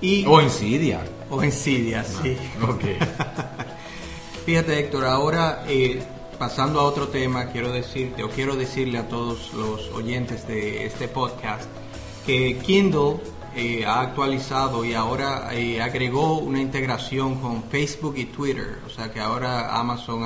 Y, 0.00 0.26
o 0.26 0.40
en 0.40 0.50
Cydia. 0.50 1.04
O 1.30 1.42
en 1.42 1.52
Cydia, 1.52 2.04
sí. 2.04 2.36
Ok. 2.62 2.82
Fíjate 4.46 4.78
Héctor, 4.78 5.06
ahora 5.06 5.64
eh, 5.66 6.00
pasando 6.38 6.78
a 6.80 6.84
otro 6.84 7.08
tema, 7.08 7.46
quiero 7.46 7.72
decirte 7.72 8.22
o 8.22 8.30
quiero 8.30 8.54
decirle 8.54 8.98
a 8.98 9.08
todos 9.08 9.52
los 9.54 9.88
oyentes 9.90 10.46
de 10.46 10.86
este 10.86 11.08
podcast 11.08 11.64
que 12.24 12.58
Kindle 12.58 13.16
eh, 13.56 13.84
ha 13.84 14.02
actualizado 14.02 14.84
y 14.84 14.94
ahora 14.94 15.48
eh, 15.52 15.82
agregó 15.82 16.38
una 16.38 16.60
integración 16.60 17.40
con 17.40 17.64
Facebook 17.64 18.14
y 18.18 18.26
Twitter, 18.26 18.78
o 18.86 18.88
sea 18.88 19.10
que 19.10 19.18
ahora 19.18 19.76
Amazon 19.76 20.20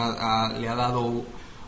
le 0.60 0.68
ha 0.68 0.74
dado 0.74 1.24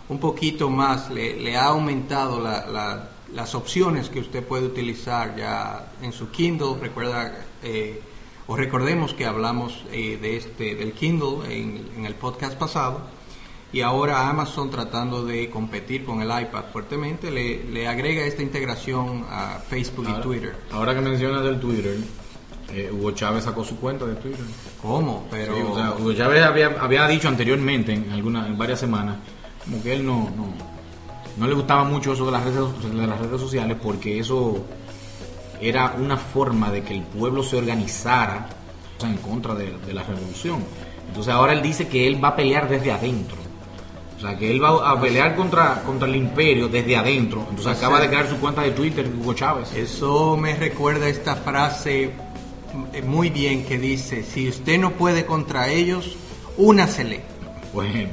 un 0.09 0.19
poquito 0.19 0.69
más, 0.69 1.11
le, 1.11 1.57
ha 1.57 1.67
aumentado 1.67 2.39
las 2.39 3.55
opciones 3.55 4.11
que 4.11 4.21
usted 4.21 4.45
puede 4.45 4.67
utilizar 4.67 5.35
ya 5.37 5.87
en 6.03 6.13
su 6.13 6.31
Kindle. 6.31 6.75
Recuerda, 6.79 7.33
eh, 7.63 8.01
o 8.47 8.57
recordemos 8.57 9.15
que 9.15 9.25
hablamos 9.25 9.85
eh, 9.93 10.19
de 10.21 10.37
este, 10.37 10.75
del 10.75 10.93
Kindle 10.93 11.47
en, 11.49 12.05
el 12.05 12.15
podcast 12.15 12.59
pasado. 12.59 13.01
Y 13.73 13.81
ahora 13.81 14.29
Amazon 14.29 14.71
tratando 14.71 15.25
de 15.25 15.49
competir 15.49 16.05
con 16.05 16.21
el 16.21 16.29
iPad 16.29 16.65
fuertemente 16.71 17.31
le, 17.31 17.89
agrega 17.89 18.23
esta 18.25 18.43
integración 18.43 19.25
a 19.31 19.61
Facebook 19.67 20.07
y 20.11 20.21
Twitter. 20.21 20.55
Ahora 20.73 20.95
que 20.95 21.01
mencionas 21.01 21.43
del 21.43 21.59
Twitter, 21.59 21.97
eh, 22.75 22.91
Hugo 22.93 23.13
Chávez 23.13 23.45
sacó 23.45 23.65
su 23.65 23.79
cuenta 23.79 24.05
de 24.05 24.17
Twitter. 24.17 24.45
¿Cómo? 24.83 25.27
Pero 25.31 25.57
Hugo 25.99 26.13
Chávez 26.13 26.43
había, 26.43 26.77
había 26.79 27.09
dicho 27.09 27.29
anteriormente, 27.29 27.95
en, 27.95 28.11
alguna, 28.11 28.47
en 28.47 28.59
varias 28.59 28.81
semanas, 28.81 29.17
como 29.65 29.83
que 29.83 29.95
él 29.95 30.05
no, 30.05 30.31
no, 30.37 30.53
no 31.39 31.47
le 31.47 31.55
gustaba 31.55 31.85
mucho 31.85 32.13
eso 32.13 32.27
de 32.27 32.33
las, 32.33 32.45
redes, 32.45 32.95
de 32.95 33.07
las 33.07 33.19
redes 33.19 33.41
sociales 33.41 33.77
porque 33.83 34.19
eso 34.19 34.65
era 35.63 35.95
una 35.99 36.17
forma 36.17 36.71
de 36.71 36.83
que 36.83 36.95
el 36.95 37.03
pueblo 37.03 37.43
se 37.43 37.57
organizara 37.57 38.49
en 39.01 39.17
contra 39.17 39.55
de, 39.55 39.73
la 39.93 40.03
revolución. 40.03 40.65
Entonces 41.09 41.33
ahora 41.33 41.53
él 41.53 41.63
dice 41.63 41.89
que 41.89 42.07
él 42.07 42.23
va 42.23 42.29
a 42.29 42.37
pelear 42.37 42.69
desde 42.69 42.93
adentro. 42.93 43.37
O 44.17 44.21
sea, 44.21 44.37
que 44.37 44.51
él 44.51 44.63
va 44.63 44.91
a 44.91 45.01
pelear 45.01 45.35
contra, 45.35 45.83
contra 45.83 46.07
el 46.07 46.15
imperio 46.15 46.69
desde 46.69 46.97
adentro. 46.97 47.45
Entonces 47.51 47.77
acaba 47.77 48.01
de 48.01 48.09
crear 48.09 48.29
su 48.29 48.37
cuenta 48.37 48.63
de 48.63 48.71
Twitter, 48.71 49.11
Hugo 49.21 49.35
Chávez. 49.35 49.73
Eso 49.75 50.37
me 50.37 50.55
recuerda 50.55 51.09
esta 51.09 51.35
frase 51.35 52.13
muy 53.05 53.31
bien 53.31 53.65
que 53.65 53.79
dice, 53.79 54.23
si 54.23 54.49
usted 54.49 54.79
no 54.79 54.93
puede 54.93 55.27
contra 55.27 55.69
ellos, 55.69 56.17
únasele. 56.57 57.21
Bueno, 57.73 58.11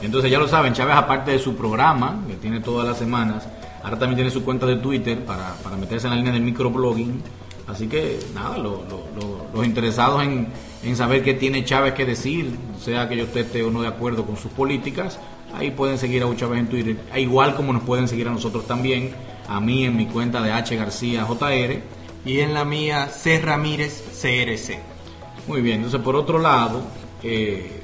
entonces 0.00 0.30
ya 0.30 0.38
lo 0.38 0.48
saben, 0.48 0.72
Chávez 0.72 0.96
aparte 0.96 1.32
de 1.32 1.38
su 1.38 1.54
programa, 1.56 2.22
que 2.26 2.34
tiene 2.34 2.60
todas 2.60 2.86
las 2.86 2.98
semanas, 2.98 3.46
ahora 3.82 3.98
también 3.98 4.16
tiene 4.16 4.30
su 4.30 4.44
cuenta 4.44 4.66
de 4.66 4.76
Twitter 4.76 5.24
para, 5.24 5.54
meterse 5.78 6.06
en 6.06 6.10
la 6.10 6.16
línea 6.16 6.32
del 6.32 6.42
microblogging. 6.42 7.22
Así 7.66 7.86
que 7.86 8.18
nada, 8.34 8.58
los 8.58 9.64
interesados 9.64 10.22
en, 10.24 10.48
saber 10.96 11.22
qué 11.22 11.34
tiene 11.34 11.64
Chávez 11.64 11.94
que 11.94 12.04
decir, 12.04 12.56
sea 12.82 13.08
que 13.08 13.16
yo 13.16 13.24
esté 13.24 13.62
o 13.62 13.70
no 13.70 13.82
de 13.82 13.88
acuerdo 13.88 14.24
con 14.24 14.36
sus 14.36 14.50
políticas, 14.50 15.20
ahí 15.54 15.70
pueden 15.70 15.98
seguir 15.98 16.24
a 16.24 16.36
Chávez 16.36 16.58
en 16.58 16.68
Twitter, 16.68 16.96
igual 17.16 17.54
como 17.54 17.72
nos 17.72 17.82
pueden 17.82 18.08
seguir 18.08 18.26
a 18.26 18.32
nosotros 18.32 18.66
también, 18.66 19.12
a 19.48 19.60
mí 19.60 19.84
en 19.84 19.96
mi 19.96 20.06
cuenta 20.06 20.42
de 20.42 20.52
H 20.52 20.74
García 20.76 21.24
JR. 21.24 22.00
Y 22.22 22.40
en 22.40 22.52
la 22.52 22.66
mía 22.66 23.08
C 23.08 23.40
Ramírez 23.40 24.04
CRC. 24.20 24.78
Muy 25.46 25.62
bien, 25.62 25.76
entonces 25.76 26.00
por 26.02 26.16
otro 26.16 26.38
lado, 26.38 26.82
eh, 27.22 27.82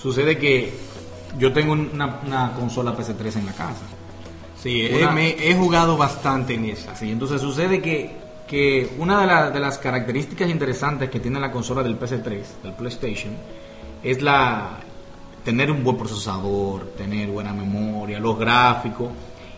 sucede 0.00 0.38
que 0.38 0.72
yo 1.38 1.52
tengo 1.52 1.72
una, 1.72 2.52
consola 2.58 2.96
PS3 2.96 3.36
en 3.36 3.46
la 3.46 3.52
casa. 3.52 3.82
Sí, 4.62 4.80
he, 4.86 5.54
jugado 5.56 5.96
bastante 5.96 6.54
en 6.54 6.66
esa. 6.66 6.94
Sí, 6.94 7.10
entonces 7.10 7.40
sucede 7.40 7.82
que, 7.82 8.12
que 8.46 8.94
una 8.98 9.50
de, 9.50 9.58
las 9.58 9.78
características 9.78 10.48
interesantes 10.48 11.10
que 11.10 11.18
tiene 11.18 11.40
la 11.40 11.50
consola 11.50 11.82
del 11.82 11.98
PS3, 11.98 12.62
del 12.62 12.72
PlayStation, 12.74 13.32
es 14.04 14.22
la 14.22 14.78
tener 15.44 15.68
un 15.72 15.82
buen 15.82 15.96
procesador, 15.96 16.92
tener 16.96 17.28
buena 17.28 17.52
memoria, 17.52 18.20
los 18.20 18.38
gráficos 18.38 19.08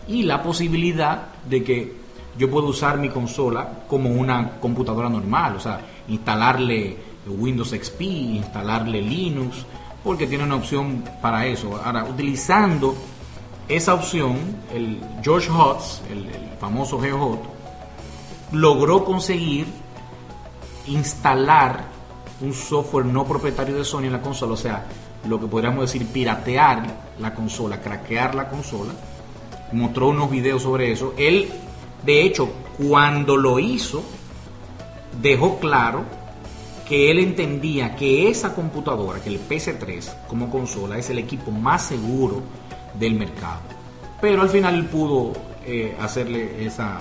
y 0.07 0.23
la 0.23 0.41
posibilidad 0.41 1.27
de 1.47 1.63
que 1.63 1.93
yo 2.35 2.49
pueda 2.49 2.65
usar 2.65 2.97
mi 2.97 3.09
consola 3.09 3.83
como 3.87 4.09
una 4.09 4.59
computadora 4.59 5.07
normal, 5.07 5.57
o 5.57 5.59
sea, 5.59 5.81
instalarle 6.07 6.97
Windows 7.27 7.69
XP, 7.69 8.01
instalarle 8.01 9.03
Linux, 9.03 9.67
porque 10.03 10.25
tiene 10.25 10.43
una 10.45 10.55
opción 10.55 11.03
para 11.21 11.45
eso. 11.45 11.79
Ahora, 11.83 12.03
utilizando 12.05 12.95
esa 13.67 13.93
opción, 13.93 14.37
el 14.73 14.99
George 15.23 15.49
Hotz, 15.49 16.01
el, 16.09 16.25
famoso 16.59 16.99
GeoHot, 16.99 17.43
logró 18.51 19.03
conseguir 19.03 19.67
instalar 20.87 21.83
un 22.41 22.53
software 22.53 23.05
no 23.05 23.25
propietario 23.25 23.75
de 23.75 23.83
Sony 23.83 24.05
en 24.05 24.13
la 24.13 24.21
consola, 24.21 24.53
o 24.53 24.57
sea, 24.57 24.85
lo 25.27 25.39
que 25.39 25.47
podríamos 25.47 25.81
decir 25.81 26.07
piratear 26.07 26.85
la 27.19 27.33
consola, 27.33 27.81
craquear 27.81 28.35
la 28.35 28.47
consola. 28.47 28.93
Mostró 29.71 30.09
unos 30.09 30.29
videos 30.29 30.61
sobre 30.61 30.91
eso. 30.91 31.13
Él, 31.17 31.49
de 32.05 32.21
hecho, 32.21 32.49
cuando 32.77 33.35
lo 33.35 33.59
hizo, 33.59 34.03
dejó 35.21 35.59
claro 35.59 36.03
que 36.87 37.09
él 37.09 37.19
entendía 37.19 37.95
que 37.95 38.29
esa 38.29 38.53
computadora, 38.53 39.19
que 39.19 39.29
el 39.29 39.39
PC3 39.39 40.27
como 40.27 40.51
consola, 40.51 40.97
es 40.97 41.09
el 41.09 41.17
equipo 41.17 41.49
más 41.49 41.87
seguro 41.87 42.43
del 42.99 43.15
mercado. 43.15 43.59
Pero 44.21 44.41
al 44.41 44.49
final 44.49 44.85
pudo 44.85 45.33
eh, 45.65 45.95
hacerle 45.99 46.65
esa, 46.65 46.99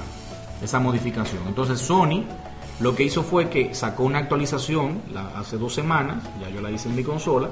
esa 0.62 0.80
modificación. 0.80 1.42
Entonces 1.46 1.78
Sony 1.78 2.24
lo 2.80 2.94
que 2.94 3.04
hizo 3.04 3.22
fue 3.22 3.48
que 3.48 3.74
sacó 3.74 4.02
una 4.02 4.18
actualización 4.18 5.00
hace 5.36 5.56
dos 5.56 5.74
semanas, 5.74 6.24
ya 6.40 6.48
yo 6.48 6.60
la 6.60 6.70
hice 6.70 6.88
en 6.88 6.96
mi 6.96 7.04
consola, 7.04 7.50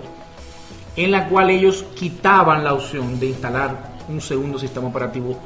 en 0.96 1.10
la 1.10 1.28
cual 1.28 1.50
ellos 1.50 1.84
quitaban 1.94 2.64
la 2.64 2.74
opción 2.74 3.20
de 3.20 3.26
instalar 3.26 3.92
un 4.08 4.20
segundo 4.20 4.58
sistema 4.58 4.88
operativo 4.88 5.38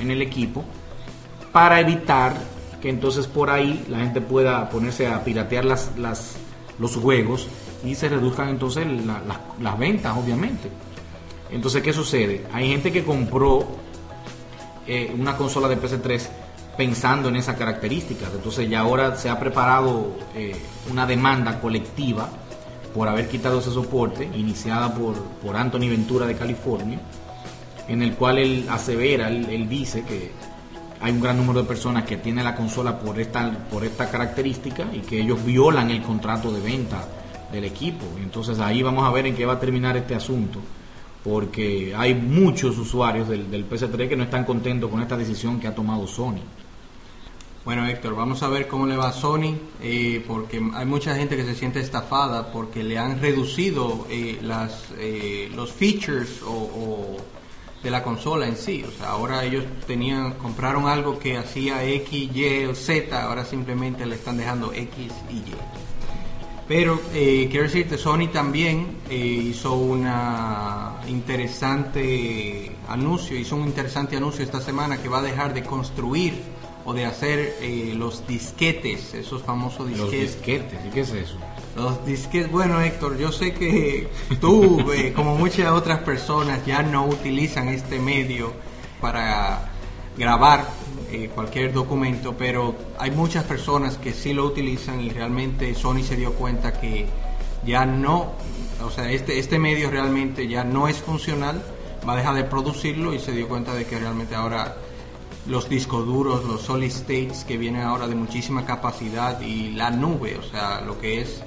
en 0.00 0.10
el 0.10 0.20
equipo 0.20 0.64
para 1.50 1.80
evitar 1.80 2.34
que 2.80 2.88
entonces 2.88 3.26
por 3.26 3.50
ahí 3.50 3.84
la 3.88 3.98
gente 3.98 4.20
pueda 4.20 4.68
ponerse 4.68 5.06
a 5.06 5.22
piratear 5.24 5.64
las, 5.64 5.96
las, 5.96 6.36
los 6.78 6.96
juegos 6.96 7.48
y 7.84 7.94
se 7.94 8.08
reduzcan 8.08 8.48
entonces 8.48 8.86
las 9.60 9.78
ventas, 9.78 10.16
obviamente. 10.16 10.70
Entonces, 11.52 11.82
¿qué 11.82 11.92
sucede? 11.92 12.46
Hay 12.52 12.68
gente 12.68 12.92
que 12.92 13.04
compró 13.04 13.66
eh, 14.86 15.14
una 15.18 15.36
consola 15.36 15.68
de 15.68 15.80
PS3 15.80 16.28
pensando 16.76 17.28
en 17.28 17.36
esas 17.36 17.56
características. 17.56 18.30
Entonces 18.34 18.68
ya 18.68 18.80
ahora 18.80 19.16
se 19.16 19.28
ha 19.28 19.38
preparado 19.38 20.16
eh, 20.34 20.56
una 20.90 21.06
demanda 21.06 21.60
colectiva 21.60 22.28
por 22.94 23.08
haber 23.08 23.28
quitado 23.28 23.60
ese 23.60 23.70
soporte, 23.70 24.24
iniciada 24.34 24.94
por, 24.94 25.14
por 25.14 25.56
Anthony 25.56 25.88
Ventura 25.88 26.26
de 26.26 26.34
California, 26.36 27.00
en 27.86 28.02
el 28.02 28.14
cual 28.14 28.38
él 28.38 28.66
asevera, 28.68 29.28
él 29.28 29.68
dice 29.68 30.04
que 30.04 30.32
hay 31.00 31.12
un 31.12 31.20
gran 31.20 31.36
número 31.36 31.62
de 31.62 31.68
personas 31.68 32.04
que 32.04 32.18
tienen 32.18 32.44
la 32.44 32.54
consola 32.54 32.98
por 32.98 33.18
esta, 33.18 33.50
por 33.70 33.84
esta 33.84 34.10
característica 34.10 34.86
y 34.92 35.00
que 35.00 35.20
ellos 35.20 35.42
violan 35.44 35.90
el 35.90 36.02
contrato 36.02 36.52
de 36.52 36.60
venta 36.60 37.02
del 37.50 37.64
equipo. 37.64 38.04
Entonces 38.22 38.58
ahí 38.60 38.82
vamos 38.82 39.04
a 39.04 39.10
ver 39.10 39.26
en 39.26 39.34
qué 39.34 39.46
va 39.46 39.54
a 39.54 39.60
terminar 39.60 39.96
este 39.96 40.14
asunto, 40.14 40.60
porque 41.24 41.94
hay 41.96 42.14
muchos 42.14 42.78
usuarios 42.78 43.28
del, 43.28 43.50
del 43.50 43.68
PS3 43.68 44.08
que 44.08 44.16
no 44.16 44.24
están 44.24 44.44
contentos 44.44 44.90
con 44.90 45.02
esta 45.02 45.16
decisión 45.16 45.60
que 45.60 45.66
ha 45.66 45.74
tomado 45.74 46.06
Sony. 46.06 46.40
Bueno, 47.64 47.86
Héctor, 47.86 48.16
vamos 48.16 48.42
a 48.42 48.48
ver 48.48 48.66
cómo 48.66 48.86
le 48.86 48.96
va 48.96 49.08
a 49.08 49.12
Sony, 49.12 49.54
eh, 49.82 50.24
porque 50.26 50.62
hay 50.74 50.86
mucha 50.86 51.14
gente 51.14 51.36
que 51.36 51.44
se 51.44 51.54
siente 51.54 51.80
estafada 51.80 52.50
porque 52.50 52.82
le 52.82 52.98
han 52.98 53.20
reducido 53.20 54.06
eh, 54.08 54.38
las, 54.42 54.86
eh, 54.98 55.50
los 55.54 55.70
features 55.70 56.40
o 56.42 57.18
de 57.82 57.90
la 57.90 58.02
consola 58.02 58.46
en 58.46 58.56
sí. 58.56 58.84
O 58.86 58.90
sea, 58.90 59.10
ahora 59.10 59.44
ellos 59.44 59.64
tenían, 59.86 60.34
compraron 60.34 60.86
algo 60.86 61.18
que 61.18 61.36
hacía 61.36 61.84
X, 61.84 62.30
Y 62.34 62.64
o 62.64 62.74
Z, 62.74 63.22
ahora 63.22 63.44
simplemente 63.44 64.06
le 64.06 64.16
están 64.16 64.36
dejando 64.36 64.72
X 64.72 65.12
y 65.30 65.36
Y. 65.36 65.89
Pero 66.70 67.00
eh, 67.12 67.48
quiero 67.50 67.64
decirte, 67.64 67.98
Sony 67.98 68.28
también 68.32 68.98
eh, 69.10 69.16
hizo 69.16 69.74
una 69.74 71.00
interesante 71.08 72.70
anuncio, 72.86 73.36
hizo 73.36 73.56
un 73.56 73.66
interesante 73.66 74.16
anuncio 74.16 74.44
esta 74.44 74.60
semana 74.60 74.98
que 75.02 75.08
va 75.08 75.18
a 75.18 75.22
dejar 75.22 75.52
de 75.52 75.64
construir 75.64 76.34
o 76.84 76.94
de 76.94 77.06
hacer 77.06 77.56
eh, 77.60 77.92
los 77.96 78.24
disquetes, 78.24 79.14
esos 79.14 79.42
famosos 79.42 79.88
disquetes. 79.88 80.12
Los 80.12 80.32
disquetes, 80.32 80.78
¿y 80.86 80.90
qué 80.90 81.00
es 81.00 81.10
eso? 81.10 81.38
Los 81.74 82.06
disquetes, 82.06 82.52
bueno 82.52 82.80
Héctor, 82.80 83.18
yo 83.18 83.32
sé 83.32 83.52
que 83.52 84.06
tú, 84.40 84.92
eh, 84.92 85.12
como 85.12 85.34
muchas 85.34 85.72
otras 85.72 85.98
personas, 86.02 86.64
ya 86.64 86.84
no 86.84 87.04
utilizan 87.04 87.66
este 87.66 87.98
medio 87.98 88.52
para 89.00 89.72
grabar 90.16 90.68
eh, 91.12 91.30
cualquier 91.34 91.72
documento, 91.72 92.34
pero 92.36 92.74
hay 92.98 93.10
muchas 93.10 93.44
personas 93.44 93.96
que 93.96 94.12
sí 94.12 94.32
lo 94.32 94.44
utilizan 94.44 95.00
y 95.00 95.10
realmente 95.10 95.74
Sony 95.74 96.02
se 96.02 96.16
dio 96.16 96.32
cuenta 96.34 96.72
que 96.80 97.06
ya 97.66 97.84
no, 97.86 98.32
o 98.84 98.90
sea, 98.90 99.10
este, 99.10 99.38
este 99.38 99.58
medio 99.58 99.90
realmente 99.90 100.48
ya 100.48 100.64
no 100.64 100.88
es 100.88 100.96
funcional, 100.98 101.62
va 102.08 102.14
a 102.14 102.16
dejar 102.16 102.34
de 102.34 102.44
producirlo 102.44 103.12
y 103.12 103.18
se 103.18 103.32
dio 103.32 103.48
cuenta 103.48 103.74
de 103.74 103.84
que 103.86 103.98
realmente 103.98 104.34
ahora 104.34 104.76
los 105.46 105.68
discos 105.68 106.06
duros, 106.06 106.44
los 106.44 106.60
solid 106.62 106.90
states 106.90 107.44
que 107.44 107.56
vienen 107.58 107.82
ahora 107.82 108.06
de 108.06 108.14
muchísima 108.14 108.64
capacidad 108.64 109.40
y 109.40 109.72
la 109.72 109.90
nube, 109.90 110.38
o 110.38 110.42
sea, 110.42 110.80
lo 110.80 110.98
que 110.98 111.20
es 111.20 111.42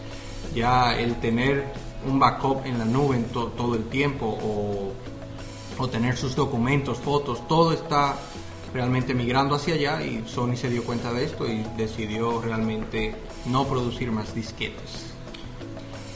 ya 0.53 0.95
el 0.97 1.15
tener 1.19 1.65
un 2.07 2.19
backup 2.19 2.65
en 2.65 2.77
la 2.79 2.85
nube 2.85 3.15
en 3.15 3.23
to- 3.25 3.53
todo 3.55 3.75
el 3.75 3.85
tiempo 3.85 4.25
o, 4.27 4.91
o 5.81 5.87
tener 5.87 6.17
sus 6.17 6.35
documentos, 6.35 6.97
fotos, 6.97 7.47
todo 7.47 7.71
está 7.71 8.15
realmente 8.73 9.13
migrando 9.13 9.55
hacia 9.55 9.75
allá 9.75 10.03
y 10.03 10.23
Sony 10.27 10.55
se 10.55 10.69
dio 10.69 10.83
cuenta 10.83 11.13
de 11.13 11.25
esto 11.25 11.47
y 11.47 11.63
decidió 11.77 12.41
realmente 12.41 13.15
no 13.45 13.65
producir 13.65 14.11
más 14.11 14.33
disquetes. 14.33 15.13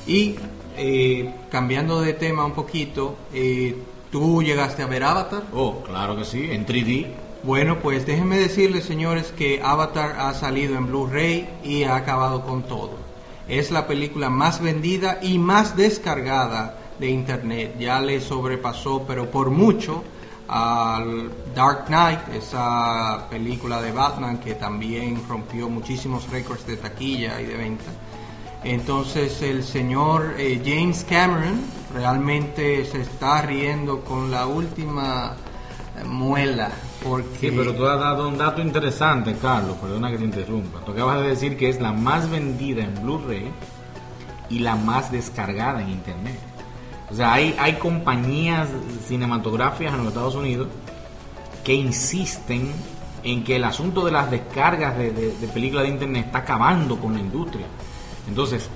Y 0.08 0.36
eh, 0.76 1.34
cambiando 1.52 2.02
de 2.02 2.14
tema 2.14 2.46
un 2.46 2.54
poquito, 2.54 3.18
eh, 3.34 3.76
¿tú 4.12 4.42
llegaste 4.42 4.82
a 4.84 4.88
ver 4.88 5.04
Avatar? 5.04 5.44
Oh, 5.54 5.84
claro 5.84 6.16
que 6.16 6.26
sí, 6.26 6.50
en 6.52 6.66
3D. 6.66 7.08
Bueno, 7.44 7.80
pues 7.80 8.06
déjenme 8.06 8.38
decirles, 8.38 8.86
señores, 8.86 9.34
que 9.38 9.62
Avatar 9.62 10.18
ha 10.20 10.34
salido 10.34 10.76
en 10.76 10.88
Blu-ray 10.88 11.48
y 11.64 11.84
ha 11.84 11.96
acabado 11.96 12.44
con 12.44 12.64
todo. 12.64 12.98
Es 13.48 13.72
la 13.72 13.88
película 13.88 14.30
más 14.30 14.62
vendida 14.62 15.20
y 15.22 15.38
más 15.38 15.78
descargada 15.78 16.78
de 17.00 17.10
Internet. 17.10 17.76
Ya 17.80 18.02
le 18.02 18.20
sobrepasó, 18.20 19.06
pero 19.08 19.30
por 19.30 19.52
mucho, 19.52 20.04
al 20.48 21.32
Dark 21.54 21.86
Knight, 21.88 22.20
esa 22.34 23.27
película 23.30 23.82
de 23.82 23.92
Batman 23.92 24.38
que 24.39 24.56
también 24.56 25.22
rompió 25.27 25.70
muchísimos 25.70 26.30
récords 26.30 26.66
de 26.66 26.77
taquilla 26.77 27.42
y 27.42 27.46
de 27.46 27.58
venta. 27.58 27.92
Entonces 28.63 29.42
el 29.42 29.63
señor 29.63 30.36
eh, 30.38 30.62
James 30.63 31.06
Cameron 31.08 31.62
realmente 31.94 32.86
se 32.86 33.01
está 33.01 33.42
riendo 33.42 34.01
con 34.01 34.32
la 34.32 34.46
última 34.48 35.36
eh, 35.98 36.04
muela. 36.04 36.72
Porque 37.04 37.50
Sí, 37.50 37.56
pero 37.56 37.74
tú 37.75 37.86
has 37.86 38.00
dado 38.00 38.27
un 38.27 38.38
dato 38.38 38.62
interesante, 38.62 39.36
Carlos, 39.39 39.77
perdona 39.77 40.10
que 40.10 40.18
te 40.18 40.25
interrumpa. 40.25 40.80
Tú 40.80 40.92
acabas 40.92 41.22
de 41.22 41.30
decir 41.30 41.56
que 41.56 41.70
es 41.70 41.80
la 41.80 41.94
más 41.94 42.30
vendida 42.30 42.84
en 42.84 43.01
Blu-ray 43.01 43.51
y 44.50 44.60
la 44.60 44.75
más 44.75 45.12
descargada 45.12 45.82
en 45.82 45.89
Internet. 45.89 46.39
O 47.12 47.16
sea, 47.16 47.34
hay, 47.34 47.56
hay 47.60 47.74
compañías 47.74 48.68
cinematográficas 49.08 49.94
en 49.94 50.00
los 50.00 50.08
Estados 50.10 50.36
Unidos 50.36 50.68
que 51.64 51.74
insisten 51.74 52.72
en 53.24 53.44
que 53.44 53.56
el 53.56 53.64
asunto 53.64 54.06
de 54.06 54.12
las 54.12 54.30
descargas 54.30 54.98
de, 54.98 55.12
de- 55.12 55.36
de 55.38 55.48
películas 55.48 55.84
de 55.86 55.90
Internet 55.92 56.26
está 56.28 56.40
acabando 56.40 56.98
con 57.00 57.14
la 57.14 57.20
industria. 57.20 57.66
Entonces, 58.28 58.70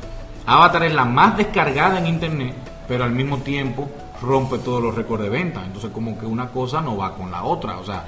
Avatar 0.45 0.83
es 0.83 0.93
la 0.93 1.05
más 1.05 1.37
descargada 1.37 1.99
en 1.99 2.07
Internet, 2.07 2.55
pero 2.87 3.03
al 3.03 3.11
mismo 3.11 3.37
tiempo 3.39 3.89
rompe 4.21 4.57
todos 4.59 4.81
los 4.81 4.95
récords 4.95 5.23
de 5.23 5.29
venta. 5.29 5.63
Entonces, 5.65 5.91
como 5.91 6.17
que 6.17 6.25
una 6.25 6.49
cosa 6.49 6.81
no 6.81 6.97
va 6.97 7.15
con 7.15 7.31
la 7.31 7.43
otra. 7.43 7.77
O 7.79 7.85
sea, 7.85 8.05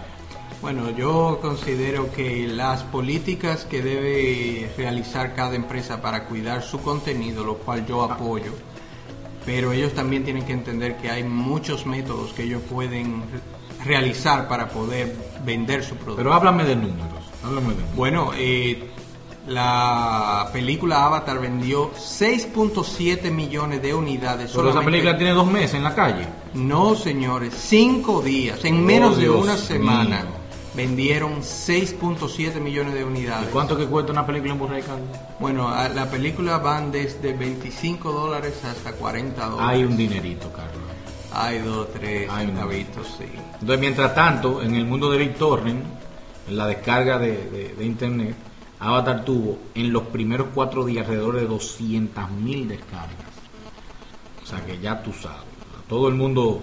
Bueno, 0.62 0.90
yo 0.92 1.40
considero 1.42 2.10
que 2.14 2.48
las 2.48 2.84
políticas 2.84 3.66
que 3.66 3.82
debe 3.82 4.72
realizar 4.78 5.36
cada 5.36 5.56
empresa 5.56 6.02
para 6.02 6.24
cuidar 6.26 6.62
su 6.64 6.80
contenido, 6.82 7.44
lo 7.44 7.58
cual 7.58 7.86
yo 7.86 8.02
apoyo, 8.04 8.54
pero 9.46 9.72
ellos 9.72 9.94
también 9.94 10.24
tienen 10.24 10.46
que 10.46 10.54
entender 10.54 10.98
que 10.98 11.10
hay 11.10 11.24
muchos 11.24 11.86
métodos 11.86 12.34
que 12.34 12.44
ellos 12.44 12.62
pueden 12.70 13.22
re- 13.32 13.86
realizar 13.86 14.48
para 14.48 14.70
poder 14.70 15.16
vender 15.46 15.84
su 15.84 15.96
producto. 15.96 16.16
Pero 16.18 16.34
háblame 16.34 16.64
de 16.64 16.76
números. 16.76 17.24
Háblame 17.44 17.68
de 17.70 17.74
números. 17.76 17.96
Bueno, 17.96 18.32
eh, 18.36 18.90
la 19.48 20.50
película 20.54 21.04
Avatar 21.06 21.40
vendió 21.42 21.92
6.7 21.94 23.30
millones 23.32 23.82
de 23.82 23.94
unidades. 23.94 24.52
Pero 24.56 24.70
esa 24.70 24.82
película 24.82 25.18
tiene 25.18 25.34
dos 25.34 25.48
meses 25.52 25.74
en 25.76 25.84
la 25.84 25.94
calle. 25.94 26.26
No, 26.54 26.96
señores, 26.96 27.54
cinco 27.58 28.22
días, 28.22 28.64
en 28.64 28.86
menos 28.86 29.14
Oh, 29.14 29.16
de 29.16 29.22
Dios 29.24 29.44
una 29.44 29.58
semana, 29.58 30.22
mío. 30.22 30.43
Vendieron 30.76 31.42
6.7 31.44 32.60
millones 32.60 32.94
de 32.94 33.02
¿Y 33.02 33.04
unidades. 33.04 33.50
cuánto 33.52 33.78
que 33.78 33.86
cuesta 33.86 34.12
una 34.12 34.26
película 34.26 34.54
en 34.54 34.60
Blu-ray? 34.60 34.84
Bueno, 35.40 35.70
a- 35.70 35.90
la 35.90 36.10
película 36.10 36.58
van 36.58 36.92
desde 36.92 37.34
25 37.34 38.12
dólares 38.12 38.64
hasta 38.64 38.94
40 38.94 39.46
dólares. 39.48 39.70
Hay 39.70 39.84
un 39.84 39.96
dinerito, 39.98 40.52
Carlos. 40.52 40.82
Hay 41.34 41.60
dos, 41.60 41.92
tres 41.94 42.30
Hay 42.32 42.46
un- 42.46 42.52
centavitos, 42.52 43.08
sí. 43.18 43.26
Entonces, 43.54 43.80
mientras 43.80 44.14
tanto, 44.16 44.62
en 44.62 44.76
el 44.76 44.86
mundo 44.86 45.10
de 45.12 45.18
BitTorrent, 45.18 45.84
en 46.48 46.58
la 46.58 46.68
descarga 46.68 47.18
de, 47.18 47.32
de- 47.50 47.76
de 47.78 47.86
internet, 47.86 48.36
Avatar 48.80 49.24
tuvo 49.24 49.58
en 49.76 49.94
los 49.94 50.04
primeros 50.04 50.48
cuatro 50.54 50.84
días 50.86 51.06
alrededor 51.08 51.36
de 51.38 51.48
200.000 51.48 52.68
descargas. 52.68 53.32
O 54.44 54.46
sea 54.46 54.64
que 54.66 54.78
ya 54.80 55.02
tú 55.02 55.14
sabes. 55.14 55.38
Todo 55.88 56.10
el 56.10 56.16
mundo 56.16 56.62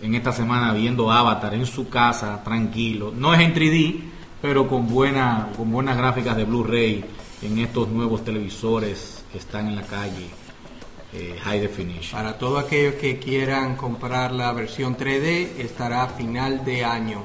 en 0.00 0.14
esta 0.14 0.32
semana 0.32 0.72
viendo 0.72 1.10
Avatar 1.10 1.54
en 1.54 1.66
su 1.66 1.88
casa, 1.88 2.42
tranquilo. 2.42 3.12
No 3.16 3.34
es 3.34 3.40
en 3.40 3.54
3D, 3.54 4.00
pero 4.40 4.68
con, 4.68 4.88
buena, 4.88 5.48
con 5.56 5.70
buenas 5.70 5.96
gráficas 5.96 6.36
de 6.36 6.44
Blu-ray 6.44 7.04
en 7.42 7.58
estos 7.58 7.88
nuevos 7.88 8.24
televisores 8.24 9.24
que 9.32 9.38
están 9.38 9.68
en 9.68 9.76
la 9.76 9.82
calle, 9.82 10.26
eh, 11.12 11.36
High 11.42 11.60
Definition. 11.60 12.20
Para 12.20 12.38
todos 12.38 12.64
aquellos 12.64 12.94
que 12.94 13.18
quieran 13.18 13.76
comprar 13.76 14.32
la 14.32 14.52
versión 14.52 14.96
3D, 14.96 15.58
estará 15.58 16.04
a 16.04 16.08
final 16.08 16.64
de 16.64 16.84
año. 16.84 17.22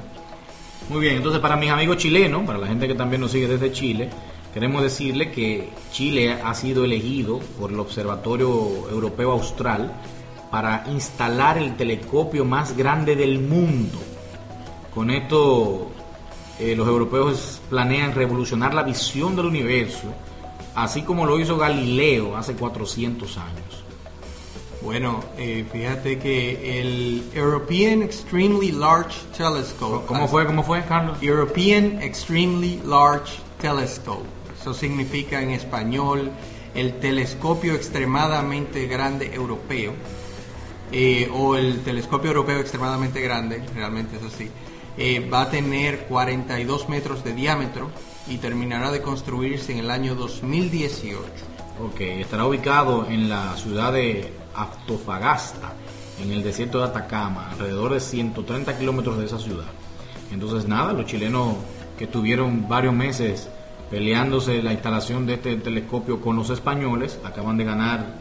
Muy 0.90 1.02
bien, 1.02 1.16
entonces 1.16 1.40
para 1.40 1.56
mis 1.56 1.70
amigos 1.70 1.98
chilenos, 1.98 2.44
para 2.46 2.60
la 2.60 2.68
gente 2.68 2.88
que 2.88 2.96
también 2.96 3.22
nos 3.22 3.32
sigue 3.32 3.48
desde 3.48 3.72
Chile, 3.72 4.10
queremos 4.54 4.82
decirle 4.82 5.32
que 5.32 5.70
Chile 5.92 6.34
ha 6.44 6.54
sido 6.54 6.84
elegido 6.84 7.40
por 7.60 7.72
el 7.72 7.80
Observatorio 7.80 8.50
Europeo 8.90 9.32
Austral 9.32 9.94
para 10.54 10.84
instalar 10.88 11.58
el 11.58 11.76
telescopio 11.76 12.46
más 12.46 12.78
grande 12.78 13.16
del 13.16 13.40
mundo. 13.40 13.98
Con 14.94 15.10
esto, 15.10 15.90
eh, 16.60 16.76
los 16.76 16.88
europeos 16.88 17.60
planean 17.72 18.14
revolucionar 18.14 18.72
la 18.72 18.84
visión 18.84 19.36
del 19.36 19.48
universo, 19.48 20.14
así 20.76 21.02
como 21.02 21.26
lo 21.26 21.40
hizo 21.40 21.58
Galileo 21.58 22.38
hace 22.38 22.54
400 22.54 23.36
años. 23.40 23.84
Bueno, 24.84 25.24
eh, 25.40 25.66
fíjate 25.72 26.20
que 26.20 26.80
el 26.80 27.24
European 27.34 28.04
Extremely 28.04 28.74
Large 28.74 29.22
Telescope. 29.36 30.06
¿Cómo 30.06 30.28
fue? 30.28 30.46
¿Cómo 30.46 30.62
fue, 30.62 30.86
Carlos? 30.86 31.18
European 31.20 32.00
Extremely 32.00 32.80
Large 32.86 33.40
Telescope. 33.60 34.28
Eso 34.62 34.76
significa 34.76 35.42
en 35.42 35.50
español 35.50 36.30
el 36.76 37.00
telescopio 37.00 37.74
extremadamente 37.74 38.86
grande 38.86 39.34
europeo. 39.34 39.94
Eh, 40.94 41.30
o 41.34 41.56
el 41.56 41.82
telescopio 41.82 42.30
europeo 42.30 42.60
extremadamente 42.60 43.20
grande, 43.20 43.64
realmente 43.76 44.16
es 44.18 44.24
así. 44.24 44.50
eh, 44.98 45.28
va 45.28 45.42
a 45.42 45.50
tener 45.50 46.06
42 46.06 46.88
metros 46.88 47.24
de 47.24 47.34
diámetro 47.34 47.90
y 48.28 48.38
terminará 48.38 48.92
de 48.92 49.02
construirse 49.02 49.72
en 49.72 49.80
el 49.80 49.90
año 49.92 50.16
2018. 50.16 51.24
Ok, 51.84 52.00
estará 52.00 52.46
ubicado 52.46 53.08
en 53.10 53.28
la 53.28 53.58
ciudad 53.58 53.92
de 53.92 54.32
Antofagasta, 54.56 55.74
en 56.22 56.32
el 56.32 56.44
desierto 56.44 56.78
de 56.78 56.86
Atacama, 56.86 57.50
alrededor 57.50 57.94
de 57.94 58.00
130 58.00 58.78
kilómetros 58.78 59.18
de 59.18 59.26
esa 59.26 59.40
ciudad. 59.40 59.66
Entonces, 60.32 60.68
nada, 60.68 60.94
los 60.94 61.08
chilenos 61.08 61.56
que 61.98 62.06
tuvieron 62.06 62.68
varios 62.70 62.94
meses 62.94 63.50
peleándose 63.90 64.62
la 64.62 64.74
instalación 64.74 65.26
de 65.26 65.36
este 65.36 65.56
telescopio 65.56 66.22
con 66.22 66.36
los 66.36 66.50
españoles, 66.52 67.20
acaban 67.24 67.58
de 67.58 67.64
ganar 67.64 68.16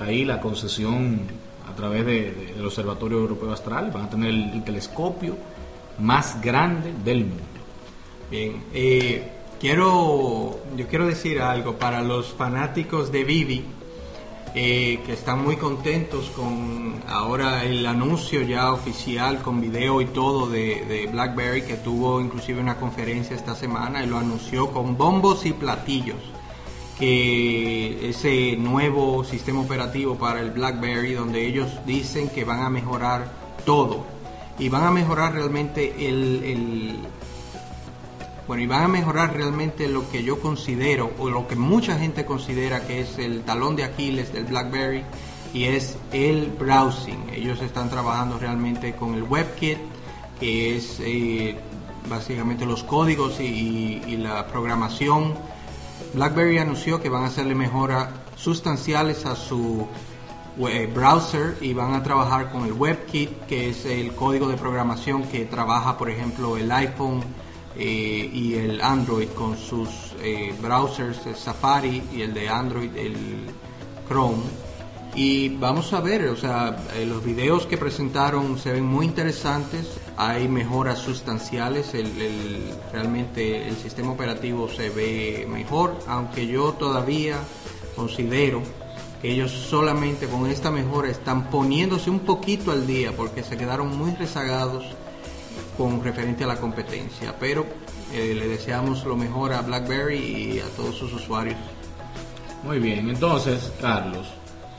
ahí 0.00 0.24
la 0.24 0.40
concesión 0.40 1.20
a 1.68 1.74
través 1.74 2.04
de- 2.06 2.32
de- 2.32 2.52
del 2.54 2.64
Observatorio 2.66 3.18
Europeo 3.18 3.52
Astral, 3.52 3.90
van 3.90 4.04
a 4.04 4.10
tener 4.10 4.30
el, 4.30 4.50
el 4.52 4.64
telescopio 4.64 5.36
más 5.98 6.40
grande 6.40 6.92
del 7.04 7.24
mundo. 7.24 7.42
Bien, 8.30 8.64
eh, 8.74 9.30
quiero, 9.60 10.58
yo 10.76 10.86
quiero 10.88 11.06
decir 11.06 11.40
algo 11.40 11.74
para 11.74 12.02
los 12.02 12.32
fanáticos 12.34 13.10
de 13.12 13.24
Vivi, 13.24 13.64
eh, 14.58 15.00
que 15.04 15.12
están 15.12 15.44
muy 15.44 15.56
contentos 15.56 16.30
con 16.34 16.94
ahora 17.08 17.62
el 17.64 17.84
anuncio 17.84 18.40
ya 18.42 18.72
oficial 18.72 19.42
con 19.42 19.60
video 19.60 20.00
y 20.00 20.06
todo 20.06 20.48
de, 20.48 20.84
de 20.86 21.06
BlackBerry, 21.08 21.62
que 21.62 21.74
tuvo 21.76 22.20
inclusive 22.22 22.60
una 22.60 22.76
conferencia 22.76 23.36
esta 23.36 23.54
semana 23.54 24.02
y 24.02 24.06
lo 24.06 24.16
anunció 24.16 24.70
con 24.70 24.96
bombos 24.96 25.44
y 25.44 25.52
platillos, 25.52 26.16
que 26.98 28.08
ese 28.08 28.56
nuevo 28.56 29.22
sistema 29.24 29.60
operativo 29.60 30.16
para 30.16 30.40
el 30.40 30.50
BlackBerry, 30.50 31.12
donde 31.12 31.46
ellos 31.46 31.68
dicen 31.84 32.28
que 32.28 32.44
van 32.44 32.60
a 32.62 32.70
mejorar 32.70 33.30
todo 33.64 34.06
y 34.58 34.68
van 34.68 34.84
a 34.84 34.90
mejorar 34.90 35.34
realmente 35.34 36.08
el, 36.08 36.98
bueno, 38.46 38.62
y 38.62 38.66
van 38.66 38.84
a 38.84 38.88
mejorar 38.88 39.34
realmente 39.34 39.88
lo 39.88 40.08
que 40.10 40.22
yo 40.22 40.40
considero, 40.40 41.12
o 41.18 41.28
lo 41.28 41.46
que 41.46 41.56
mucha 41.56 41.98
gente 41.98 42.24
considera 42.24 42.86
que 42.86 43.00
es 43.00 43.18
el 43.18 43.42
talón 43.42 43.76
de 43.76 43.84
Aquiles 43.84 44.32
del 44.32 44.44
BlackBerry, 44.44 45.02
y 45.52 45.64
es 45.64 45.98
el 46.12 46.46
browsing. 46.58 47.30
Ellos 47.34 47.60
están 47.60 47.90
trabajando 47.90 48.38
realmente 48.38 48.94
con 48.94 49.14
el 49.14 49.24
WebKit, 49.24 49.78
que 50.40 50.76
es 50.76 50.98
eh, 51.00 51.56
básicamente 52.08 52.64
los 52.64 52.82
códigos 52.82 53.40
y 53.40 54.16
la 54.18 54.46
programación. 54.46 55.34
BlackBerry 56.16 56.56
anunció 56.56 57.00
que 57.00 57.10
van 57.10 57.24
a 57.24 57.26
hacerle 57.26 57.54
mejoras 57.54 58.08
sustanciales 58.36 59.26
a 59.26 59.36
su 59.36 59.86
we- 60.56 60.86
browser 60.86 61.58
y 61.60 61.74
van 61.74 61.92
a 61.92 62.02
trabajar 62.02 62.50
con 62.50 62.64
el 62.64 62.72
WebKit, 62.72 63.44
que 63.46 63.68
es 63.68 63.84
el 63.84 64.14
código 64.14 64.48
de 64.48 64.56
programación 64.56 65.24
que 65.24 65.44
trabaja, 65.44 65.98
por 65.98 66.08
ejemplo, 66.08 66.56
el 66.56 66.72
iPhone 66.72 67.22
eh, 67.76 68.30
y 68.32 68.54
el 68.54 68.80
Android 68.80 69.28
con 69.28 69.58
sus 69.58 69.90
eh, 70.22 70.54
browsers, 70.62 71.26
el 71.26 71.36
Safari 71.36 72.02
y 72.14 72.22
el 72.22 72.32
de 72.32 72.48
Android, 72.48 72.96
el 72.96 73.14
Chrome. 74.08 74.42
Y 75.14 75.50
vamos 75.50 75.92
a 75.92 76.00
ver, 76.00 76.28
o 76.28 76.36
sea, 76.36 76.76
eh, 76.94 77.04
los 77.04 77.22
videos 77.22 77.66
que 77.66 77.76
presentaron 77.76 78.58
se 78.58 78.72
ven 78.72 78.86
muy 78.86 79.04
interesantes, 79.04 79.86
hay 80.16 80.48
mejoras 80.48 80.98
sustanciales, 80.98 81.94
el, 81.94 82.74
realmente 82.92 83.68
el 83.68 83.76
sistema 83.76 84.12
operativo 84.12 84.68
se 84.68 84.88
ve 84.88 85.46
mejor, 85.48 85.98
aunque 86.06 86.46
yo 86.46 86.72
todavía 86.72 87.36
considero 87.94 88.62
que 89.20 89.32
ellos 89.32 89.50
solamente 89.50 90.26
con 90.26 90.50
esta 90.50 90.70
mejora 90.70 91.10
están 91.10 91.50
poniéndose 91.50 92.10
un 92.10 92.20
poquito 92.20 92.70
al 92.70 92.86
día 92.86 93.12
porque 93.16 93.42
se 93.42 93.56
quedaron 93.56 93.96
muy 93.96 94.12
rezagados 94.12 94.84
con 95.76 96.02
referente 96.02 96.44
a 96.44 96.46
la 96.46 96.56
competencia, 96.56 97.34
pero 97.38 97.66
eh, 98.12 98.34
le 98.34 98.48
deseamos 98.48 99.04
lo 99.04 99.16
mejor 99.16 99.52
a 99.52 99.62
BlackBerry 99.62 100.18
y 100.18 100.60
a 100.60 100.68
todos 100.76 100.96
sus 100.96 101.12
usuarios. 101.12 101.58
Muy 102.62 102.78
bien, 102.78 103.08
entonces, 103.10 103.72
Carlos, 103.80 104.26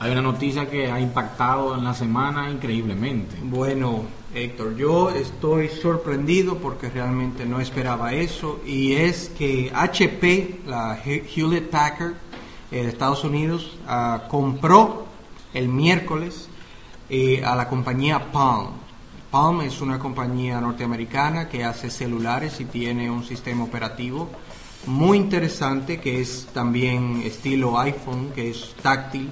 hay 0.00 0.12
una 0.12 0.22
noticia 0.22 0.68
que 0.68 0.90
ha 0.90 1.00
impactado 1.00 1.76
en 1.76 1.84
la 1.84 1.94
semana 1.94 2.50
increíblemente. 2.50 3.36
Bueno, 3.42 4.02
Héctor, 4.34 4.76
yo 4.76 5.08
estoy 5.08 5.68
sorprendido 5.68 6.58
porque 6.58 6.90
realmente 6.90 7.46
no 7.46 7.60
esperaba 7.60 8.12
eso 8.12 8.60
y 8.66 8.92
es 8.92 9.30
que 9.30 9.72
HP, 9.74 10.60
la 10.66 11.00
Hewlett 11.02 11.70
Packard 11.70 12.12
eh, 12.70 12.82
de 12.82 12.88
Estados 12.88 13.24
Unidos, 13.24 13.78
ah, 13.86 14.24
compró 14.28 15.06
el 15.54 15.68
miércoles 15.68 16.48
eh, 17.08 17.42
a 17.42 17.56
la 17.56 17.68
compañía 17.68 18.30
Palm. 18.30 18.72
Palm 19.30 19.62
es 19.62 19.80
una 19.80 19.98
compañía 19.98 20.60
norteamericana 20.60 21.48
que 21.48 21.64
hace 21.64 21.88
celulares 21.88 22.60
y 22.60 22.66
tiene 22.66 23.10
un 23.10 23.24
sistema 23.24 23.64
operativo 23.64 24.28
muy 24.86 25.16
interesante 25.16 26.00
que 26.00 26.20
es 26.20 26.48
también 26.52 27.22
estilo 27.24 27.78
iPhone, 27.78 28.30
que 28.34 28.50
es 28.50 28.74
táctil 28.82 29.30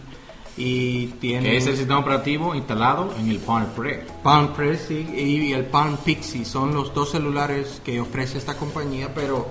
y 0.57 1.07
tiene... 1.21 1.51
Que 1.51 1.57
es 1.59 1.67
el 1.67 1.77
sistema 1.77 1.99
operativo 1.99 2.55
instalado 2.55 3.13
en 3.19 3.31
el 3.31 3.39
Palm 3.39 3.67
Pre. 3.77 4.05
Palm 4.23 4.55
Pre 4.55 4.79
y 4.91 5.53
el 5.53 5.67
Palm 5.67 5.99
Pixie 5.99 6.45
son 6.45 6.75
los 6.75 6.95
dos 6.95 7.11
celulares 7.11 7.81
que 7.85 8.01
ofrece 8.01 8.39
esta 8.39 8.57
compañía, 8.57 9.13
pero 9.15 9.49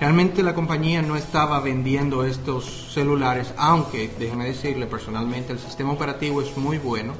realmente 0.00 0.42
la 0.42 0.54
compañía 0.54 1.00
no 1.02 1.16
estaba 1.16 1.60
vendiendo 1.60 2.24
estos 2.24 2.92
celulares, 2.92 3.54
aunque 3.56 4.10
déjeme 4.18 4.46
decirle 4.46 4.86
personalmente 4.86 5.52
el 5.52 5.58
sistema 5.58 5.92
operativo 5.92 6.42
es 6.42 6.56
muy 6.56 6.78
bueno. 6.78 7.14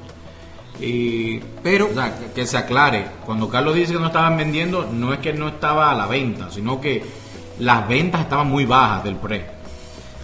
Y, 0.81 1.40
pero 1.62 1.90
que 2.35 2.46
se 2.46 2.57
aclare, 2.57 3.07
cuando 3.27 3.48
Carlos 3.48 3.74
dice 3.74 3.94
que 3.94 3.98
no 3.98 4.07
estaban 4.07 4.37
vendiendo, 4.37 4.88
no 4.92 5.12
es 5.12 5.18
que 5.18 5.33
no 5.33 5.48
estaba 5.48 5.90
a 5.90 5.94
la 5.94 6.07
venta, 6.07 6.51
sino 6.53 6.81
que 6.81 7.03
las 7.59 7.88
ventas 7.88 8.20
estaban 8.20 8.48
muy 8.48 8.64
bajas 8.64 9.03
del 9.03 9.16
pre. 9.16 9.59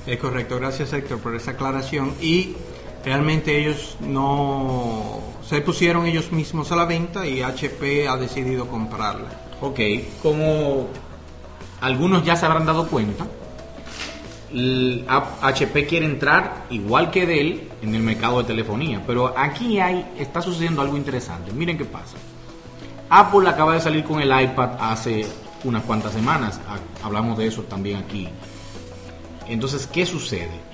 Es 0.06 0.18
correcto, 0.18 0.56
gracias 0.56 0.92
Héctor 0.92 1.18
por 1.18 1.34
esa 1.34 1.52
aclaración. 1.52 2.14
Y 2.20 2.54
realmente 3.04 3.58
ellos 3.58 3.96
no 4.00 5.20
se 5.46 5.60
pusieron 5.60 6.06
ellos 6.06 6.32
mismos 6.32 6.72
a 6.72 6.76
la 6.76 6.84
venta 6.84 7.26
y 7.26 7.42
HP 7.42 8.08
ha 8.08 8.16
decidido 8.16 8.68
comprarla. 8.68 9.28
Ok, 9.60 9.80
como 10.22 10.88
algunos 11.80 12.24
ya 12.24 12.36
se 12.36 12.46
habrán 12.46 12.66
dado 12.66 12.88
cuenta, 12.88 13.26
HP 15.40 15.86
quiere 15.86 16.06
entrar 16.06 16.66
igual 16.70 17.10
que 17.10 17.26
Dell 17.26 17.68
en 17.82 17.94
el 17.94 18.02
mercado 18.02 18.38
de 18.38 18.44
telefonía, 18.44 19.02
pero 19.06 19.36
aquí 19.36 19.80
hay 19.80 20.12
está 20.18 20.40
sucediendo 20.40 20.80
algo 20.80 20.96
interesante. 20.96 21.52
Miren 21.52 21.76
qué 21.76 21.84
pasa. 21.84 22.16
Apple 23.10 23.48
acaba 23.48 23.74
de 23.74 23.80
salir 23.80 24.04
con 24.04 24.20
el 24.20 24.28
iPad 24.28 24.70
hace 24.80 25.26
unas 25.64 25.82
cuantas 25.82 26.12
semanas. 26.12 26.60
Hablamos 27.02 27.36
de 27.38 27.46
eso 27.46 27.62
también 27.62 27.98
aquí. 27.98 28.28
Entonces, 29.46 29.86
¿qué 29.86 30.06
sucede? 30.06 30.73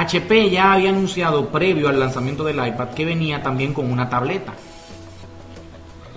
HP 0.00 0.50
ya 0.50 0.72
había 0.72 0.90
anunciado 0.90 1.48
previo 1.48 1.88
al 1.88 1.98
lanzamiento 1.98 2.44
del 2.44 2.64
iPad 2.64 2.90
que 2.90 3.04
venía 3.04 3.42
también 3.42 3.74
con 3.74 3.90
una 3.90 4.08
tableta 4.08 4.54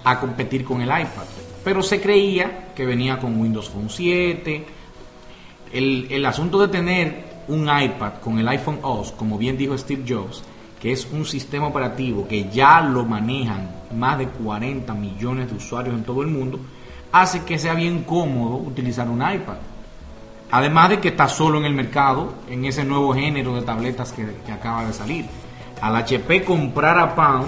a 0.03 0.19
competir 0.19 0.63
con 0.63 0.81
el 0.81 0.89
iPad. 0.89 1.25
Pero 1.63 1.81
se 1.81 2.01
creía 2.01 2.73
que 2.75 2.85
venía 2.85 3.19
con 3.19 3.39
Windows 3.39 3.69
Phone 3.69 3.89
7. 3.89 4.65
El, 5.73 6.07
el 6.09 6.25
asunto 6.25 6.59
de 6.59 6.67
tener 6.67 7.31
un 7.47 7.63
iPad 7.63 8.13
con 8.23 8.39
el 8.39 8.47
iPhone 8.47 8.79
OS, 8.81 9.11
como 9.11 9.37
bien 9.37 9.57
dijo 9.57 9.77
Steve 9.77 10.03
Jobs, 10.07 10.43
que 10.79 10.91
es 10.91 11.07
un 11.11 11.25
sistema 11.25 11.67
operativo 11.67 12.27
que 12.27 12.49
ya 12.49 12.81
lo 12.81 13.05
manejan 13.05 13.69
más 13.95 14.17
de 14.17 14.27
40 14.27 14.93
millones 14.95 15.49
de 15.49 15.57
usuarios 15.57 15.95
en 15.95 16.03
todo 16.03 16.21
el 16.23 16.27
mundo, 16.27 16.59
hace 17.11 17.43
que 17.43 17.59
sea 17.59 17.73
bien 17.73 18.03
cómodo 18.03 18.55
utilizar 18.55 19.07
un 19.09 19.21
iPad. 19.21 19.57
Además 20.51 20.89
de 20.89 20.99
que 20.99 21.07
está 21.09 21.29
solo 21.29 21.59
en 21.59 21.65
el 21.65 21.73
mercado, 21.73 22.33
en 22.49 22.65
ese 22.65 22.83
nuevo 22.83 23.13
género 23.13 23.55
de 23.55 23.61
tabletas 23.61 24.11
que, 24.11 24.27
acaba 24.51 24.85
de 24.85 24.93
salir. 24.93 25.25
Al 25.81 25.95
HP 25.95 26.43
comprar 26.43 26.99
a 26.99 27.15
Palm, 27.15 27.45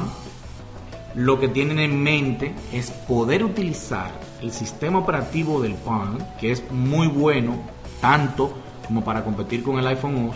lo 1.13 1.37
que 1.37 1.49
tienen 1.49 1.79
en 1.79 2.01
mente 2.01 2.55
es 2.71 2.91
poder 2.91 3.43
utilizar 3.43 4.09
el 4.41 4.53
sistema 4.53 4.99
operativo 4.99 5.61
del 5.61 5.73
Palm, 5.73 6.17
que 6.39 6.51
es 6.51 6.63
muy 6.71 7.07
bueno, 7.07 7.57
tanto 7.99 8.53
como 8.87 9.03
para 9.03 9.23
competir 9.23 9.63
con 9.63 9.77
el 9.77 9.87
iPhone 9.87 10.29
OS, 10.29 10.35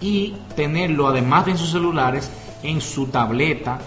y 0.00 0.36
tenerlo 0.54 1.08
además 1.08 1.46
de 1.46 1.52
en 1.52 1.58
sus 1.58 1.72
celulares, 1.72 2.30
en 2.62 2.80
su 2.80 3.08
tableta, 3.08 3.80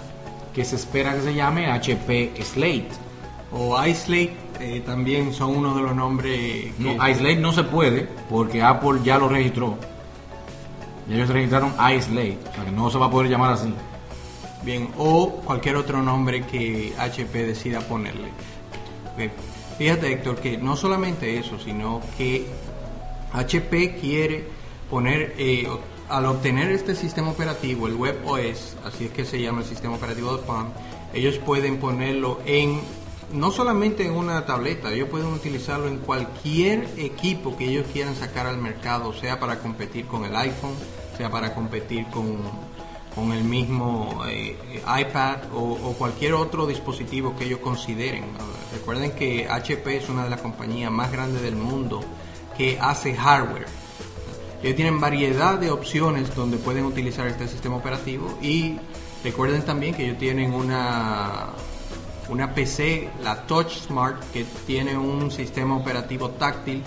que 0.54 0.66
se 0.66 0.76
espera 0.76 1.16
que 1.16 1.22
se 1.22 1.34
llame 1.34 1.72
HP 1.72 2.34
Slate. 2.44 3.09
O 3.52 3.84
iSlate 3.84 4.36
eh, 4.60 4.82
también 4.86 5.34
son 5.34 5.58
uno 5.58 5.76
de 5.76 5.82
los 5.82 5.96
nombres. 5.96 6.78
No, 6.78 6.92
Islate 7.08 7.38
no 7.38 7.52
se 7.52 7.64
puede 7.64 8.08
porque 8.30 8.62
Apple 8.62 9.00
ya 9.04 9.18
lo 9.18 9.30
registró. 9.30 9.78
Y 11.10 11.16
ellos 11.16 11.30
registraron 11.30 11.74
Islate, 11.96 12.38
o 12.52 12.56
sea 12.56 12.66
que 12.66 12.72
no 12.72 12.90
se 12.92 12.98
va 13.00 13.08
a 13.08 13.12
poder 13.12 13.32
llamar 13.32 13.54
así. 13.54 13.74
Bien, 14.64 14.90
o 14.98 15.42
cualquier 15.46 15.78
otro 15.78 16.04
nombre 16.04 16.46
que 16.46 16.94
HP 17.00 17.46
decida 17.46 17.80
ponerle. 17.80 18.28
Fíjate, 19.78 20.12
Héctor, 20.12 20.36
que 20.36 20.58
no 20.58 20.76
solamente 20.76 21.38
eso, 21.40 21.58
sino 21.58 22.02
que 22.18 22.46
HP 23.34 23.96
quiere 23.96 24.44
poner, 24.90 25.34
eh, 25.38 25.68
al 26.10 26.26
obtener 26.26 26.72
este 26.72 26.96
sistema 26.96 27.30
operativo, 27.30 27.88
el 27.88 27.96
WebOS, 27.96 28.78
así 28.86 29.06
es 29.06 29.12
que 29.12 29.26
se 29.26 29.42
llama 29.42 29.62
el 29.62 29.68
sistema 29.68 29.96
operativo 29.96 30.36
de 30.36 30.44
Palm, 30.44 30.68
ellos 31.14 31.38
pueden 31.38 31.78
ponerlo 31.78 32.40
en 32.46 32.82
no 33.32 33.52
solamente 33.52 34.06
en 34.06 34.14
una 34.14 34.46
tableta, 34.46 34.92
ellos 34.92 35.10
pueden 35.10 35.28
utilizarlo 35.28 35.88
en 35.88 36.00
cualquier 36.00 36.88
equipo 36.98 37.56
que 37.56 37.66
ellos 37.66 37.86
quieran 37.92 38.16
sacar 38.16 38.48
al 38.48 38.58
mercado, 38.58 39.14
sea 39.14 39.40
para 39.40 39.60
competir 39.60 40.06
con 40.08 40.26
el 40.26 40.36
iPhone, 40.36 40.74
sea 41.18 41.30
para 41.30 41.54
competir 41.54 42.08
con, 42.08 42.38
con 43.14 43.32
el 43.34 43.44
mismo 43.44 44.24
eh, 44.28 44.58
iPad 45.00 45.38
o, 45.54 45.94
cualquier 45.98 46.34
otro 46.34 46.66
dispositivo 46.66 47.36
que 47.36 47.46
ellos 47.46 47.60
consideren. 47.60 48.26
Recuerden 48.74 49.12
que 49.12 49.48
HP 49.48 49.98
es 49.98 50.10
una 50.10 50.24
de 50.24 50.30
las 50.30 50.42
compañías 50.42 50.92
más 50.92 51.12
grandes 51.12 51.42
del 51.42 51.56
mundo 51.56 52.02
que 52.58 52.80
hace 52.80 53.16
hardware. 53.16 53.68
Ellos 54.64 54.76
tienen 54.76 55.00
variedad 55.00 55.58
de 55.58 55.72
opciones 55.72 56.34
donde 56.36 56.58
pueden 56.58 56.86
utilizar 56.86 57.28
este 57.28 57.48
sistema 57.48 57.78
operativo 57.78 58.38
y 58.42 58.78
recuerden 59.24 59.64
también 59.64 59.94
que 59.96 60.06
ellos 60.06 60.18
tienen 60.18 60.54
una 60.54 61.48
una 62.30 62.54
PC, 62.54 63.10
la 63.24 63.46
Touch 63.46 63.72
Smart, 63.72 64.24
que 64.32 64.46
tiene 64.66 64.98
un 64.98 65.32
sistema 65.32 65.76
operativo 65.76 66.30
táctil 66.32 66.84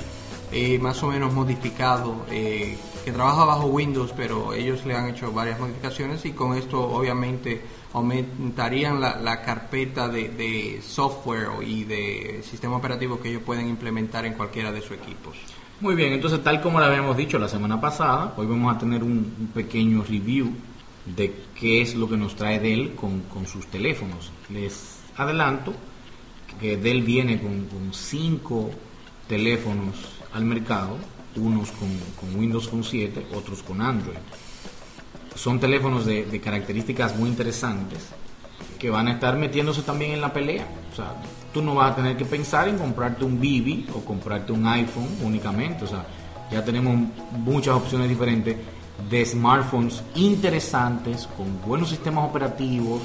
eh, 0.54 0.78
más 0.78 1.02
o 1.02 1.08
menos 1.08 1.32
modificado, 1.32 2.26
eh, 2.30 2.76
que 3.04 3.10
trabaja 3.10 3.44
bajo 3.44 3.68
Windows, 3.68 4.12
pero 4.14 4.52
ellos 4.52 4.84
le 4.84 4.94
han 4.94 5.08
hecho 5.08 5.32
varias 5.32 5.58
modificaciones 5.58 6.24
y 6.26 6.32
con 6.32 6.56
esto 6.56 6.78
obviamente 6.78 7.62
aumentarían 7.94 9.00
la, 9.00 9.42
carpeta 9.42 10.08
de, 10.08 10.80
software 10.86 11.48
y 11.66 11.84
de 11.84 12.42
sistema 12.42 12.76
operativo 12.76 13.18
que 13.18 13.30
ellos 13.30 13.42
pueden 13.42 13.68
implementar 13.68 14.26
en 14.26 14.34
cualquiera 14.34 14.70
de 14.72 14.82
sus 14.82 14.92
equipos. 14.92 15.36
Muy 15.80 15.94
bien, 15.94 16.12
entonces 16.12 16.42
tal 16.44 16.60
como 16.60 16.78
lo 16.78 16.84
habíamos 16.84 17.16
dicho 17.16 17.38
la 17.38 17.48
semana 17.48 17.80
pasada, 17.80 18.34
hoy 18.36 18.46
vamos 18.46 18.76
a 18.76 18.78
tener 18.78 19.02
un, 19.02 19.50
pequeño 19.54 20.04
review 20.04 20.52
de 21.06 21.34
qué 21.58 21.80
es 21.80 21.94
lo 21.94 22.08
que 22.08 22.18
nos 22.18 22.36
trae 22.36 22.60
Dell 22.60 22.94
con, 22.94 23.22
con 23.22 23.46
sus 23.46 23.66
teléfonos. 23.66 24.30
Les 24.50 25.01
adelanto 25.16 25.74
que 26.60 26.76
Dell 26.76 27.02
viene 27.02 27.40
con, 27.40 27.66
cinco 27.92 28.70
teléfonos 29.28 29.96
al 30.32 30.44
mercado, 30.44 30.96
unos 31.36 31.70
con, 31.72 32.38
Windows 32.38 32.68
Phone 32.68 32.84
7, 32.84 33.26
otros 33.34 33.62
con 33.62 33.80
Android. 33.80 34.16
Son 35.34 35.58
teléfonos 35.58 36.06
de, 36.06 36.40
características 36.40 37.16
muy 37.16 37.28
interesantes 37.30 38.08
que 38.78 38.90
van 38.90 39.08
a 39.08 39.12
estar 39.12 39.36
metiéndose 39.36 39.82
también 39.82 40.12
en 40.12 40.20
la 40.20 40.32
pelea. 40.32 40.66
O 40.92 40.96
sea, 40.96 41.14
tú 41.52 41.62
no 41.62 41.74
vas 41.74 41.92
a 41.92 41.96
tener 41.96 42.16
que 42.16 42.24
pensar 42.24 42.68
en 42.68 42.78
comprarte 42.78 43.24
un 43.24 43.40
Bibi 43.40 43.86
o 43.94 44.04
comprarte 44.04 44.52
un 44.52 44.66
iPhone 44.66 45.08
únicamente. 45.22 45.84
O 45.84 45.86
sea, 45.86 46.04
ya 46.50 46.64
tenemos 46.64 46.96
muchas 47.38 47.74
opciones 47.74 48.08
diferentes 48.08 48.56
de 49.08 49.26
smartphones 49.26 50.02
interesantes 50.14 51.28
con 51.36 51.60
buenos 51.66 51.88
sistemas 51.88 52.28
operativos, 52.28 53.02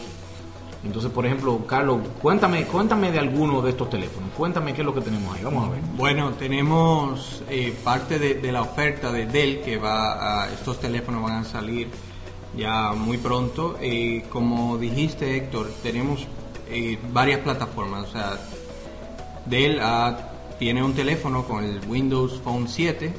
entonces, 0.87 1.11
por 1.11 1.25
ejemplo, 1.25 1.65
Carlos, 1.67 1.99
cuéntame, 2.21 2.65
cuéntame 2.65 3.11
de 3.11 3.19
alguno 3.19 3.61
de 3.61 3.71
estos 3.71 3.89
teléfonos. 3.89 4.29
Cuéntame 4.37 4.73
qué 4.73 4.81
es 4.81 4.85
lo 4.85 4.93
que 4.93 5.01
tenemos 5.01 5.35
ahí. 5.35 5.43
Vamos 5.43 5.67
a 5.67 5.71
ver. 5.71 5.81
Bueno, 5.97 6.31
tenemos 6.31 7.43
eh, 7.49 7.75
parte 7.83 8.17
de, 8.17 8.51
la 8.53 8.61
oferta 8.61 9.11
de 9.11 9.25
Dell 9.25 9.61
que 9.61 9.77
va 9.77 10.43
a, 10.43 10.53
estos 10.53 10.79
teléfonos 10.79 11.23
van 11.23 11.39
a 11.39 11.43
salir 11.43 11.89
ya 12.55 12.93
muy 12.93 13.17
pronto. 13.17 13.77
Eh, 13.81 14.23
como 14.29 14.77
dijiste, 14.77 15.35
Héctor, 15.35 15.69
tenemos 15.83 16.25
eh, 16.69 16.97
varias 17.11 17.41
plataformas. 17.41 18.07
O 18.07 18.11
sea, 18.13 18.39
Dell 19.45 19.81
tiene 20.57 20.83
un 20.83 20.93
teléfono 20.93 21.43
con 21.43 21.65
el 21.65 21.81
Windows 21.85 22.39
Phone 22.41 22.69
7. 22.69 23.13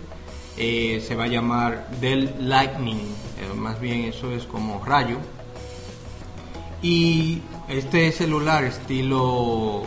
Eh, 0.57 1.05
se 1.07 1.15
va 1.15 1.25
a 1.25 1.29
llamar 1.29 1.87
Dell 2.01 2.35
Lightning. 2.41 3.15
más 3.57 3.79
bien 3.79 4.05
eso 4.05 4.33
es 4.33 4.45
como 4.45 4.83
rayo. 4.83 5.19
Y 6.83 7.41
este 7.69 8.13
celular 8.13 8.65
estilo 8.65 9.83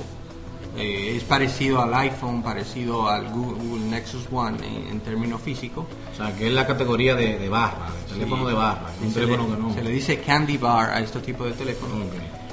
eh, 0.77 1.15
es 1.15 1.23
parecido 1.23 1.81
al 1.81 1.93
iPhone, 1.93 2.43
parecido 2.43 3.09
al 3.09 3.29
Google, 3.29 3.85
Nexus 3.89 4.27
One 4.31 4.57
en, 4.89 4.99
términos 4.99 5.41
físicos. 5.41 5.85
O 6.11 6.15
sea, 6.15 6.35
que 6.35 6.47
es 6.47 6.53
la 6.53 6.67
categoría 6.67 7.15
de, 7.15 7.47
barra, 7.49 7.91
de 8.07 8.13
teléfono 8.13 8.47
de 8.47 8.53
barra. 8.53 8.89
Un 9.01 9.13
teléfono 9.13 9.43
le, 9.43 9.55
que 9.55 9.61
no... 9.61 9.73
se 9.73 9.83
le 9.83 9.89
dice 9.91 10.19
candy 10.19 10.57
bar 10.57 10.91
a 10.91 10.99
este 10.99 11.19
tipo 11.19 11.45
de 11.45 11.53
teléfono. 11.53 11.95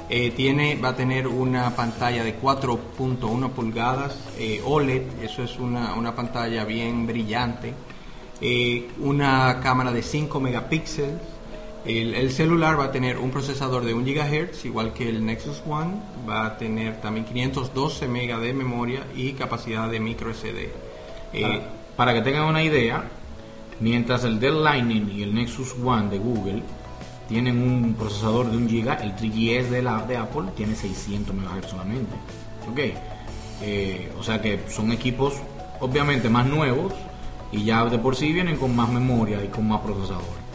Eh, 0.09 0.31
tiene, 0.31 0.75
va 0.75 0.89
a 0.89 0.95
tener 0.95 1.27
una 1.27 1.75
pantalla 1.75 2.23
de 2.23 2.41
4.1 2.41 3.49
pulgadas 3.51 4.15
eh, 4.39 4.59
OLED, 4.65 5.03
eso 5.21 5.43
es 5.43 5.59
una, 5.59 5.93
una 5.93 6.15
pantalla 6.15 6.65
bien 6.65 7.05
brillante, 7.05 7.75
una 8.99 9.59
cámara 9.61 9.91
de 9.91 10.01
5 10.01 10.39
megapíxeles, 10.39 11.19
el, 11.85 12.31
celular 12.31 12.79
va 12.79 12.85
a 12.85 12.91
tener 12.91 13.17
un 13.17 13.31
procesador 13.31 13.85
de 13.85 13.93
1 13.93 14.05
GHz, 14.05 14.65
igual 14.65 14.93
que 14.93 15.09
el 15.09 15.25
Nexus 15.25 15.61
One, 15.67 15.93
va 16.27 16.45
a 16.45 16.57
tener 16.57 16.99
también 17.01 17.25
512 17.25 18.07
MB 18.07 18.41
de 18.41 18.53
memoria 18.53 19.03
y 19.15 19.33
capacidad 19.33 19.89
de 19.89 19.99
micro 19.99 20.33
SD. 20.33 20.69
Eh, 21.33 21.61
para, 21.95 22.13
que 22.13 22.21
tengan 22.21 22.45
una 22.45 22.63
idea, 22.63 23.03
mientras 23.79 24.23
el 24.23 24.39
Dell 24.39 24.63
Lightning 24.63 25.09
y 25.09 25.23
el 25.23 25.33
Nexus 25.33 25.75
One 25.83 26.09
de 26.09 26.19
Google 26.19 26.63
tienen 27.27 27.61
un 27.61 27.93
procesador 27.93 28.49
de 28.51 28.57
1 28.57 28.67
GB, 28.67 29.03
el 29.03 29.15
3GS 29.15 29.69
de, 29.69 29.81
la, 29.81 30.01
de 30.03 30.17
Apple 30.17 30.51
tiene 30.55 30.75
600 30.75 31.35
MHz 31.35 31.69
solamente. 31.69 32.15
Ok, 32.69 32.79
eh, 33.61 34.11
o 34.19 34.23
sea 34.23 34.41
que 34.41 34.65
son 34.69 34.91
equipos 34.91 35.35
obviamente 35.79 36.29
más 36.29 36.45
nuevos 36.45 36.93
y 37.51 37.63
ya 37.63 37.85
de 37.85 37.97
por 37.99 38.15
sí 38.15 38.31
vienen 38.33 38.57
con 38.57 38.75
más 38.75 38.89
memoria 38.89 39.43
y 39.43 39.47
con 39.47 39.67
más 39.67 39.81
procesador. 39.81 40.48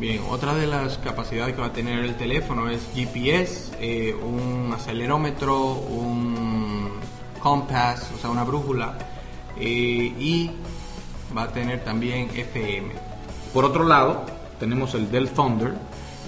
Bien, 0.00 0.22
otra 0.30 0.54
de 0.54 0.66
las 0.66 0.96
capacidades 0.96 1.54
que 1.54 1.60
va 1.60 1.66
a 1.66 1.72
tener 1.74 1.98
el 2.02 2.14
teléfono 2.14 2.70
es 2.70 2.88
GPS, 2.94 3.70
eh, 3.80 4.14
un 4.14 4.72
acelerómetro, 4.72 5.74
un 5.74 6.88
compass, 7.38 8.10
o 8.16 8.18
sea, 8.18 8.30
una 8.30 8.42
brújula, 8.42 8.94
eh, 9.58 10.14
y 10.18 10.52
va 11.36 11.42
a 11.42 11.48
tener 11.48 11.84
también 11.84 12.30
FM. 12.34 12.94
Por 13.52 13.66
otro 13.66 13.84
lado, 13.84 14.24
tenemos 14.58 14.94
el 14.94 15.10
Dell 15.10 15.28
Thunder, 15.28 15.74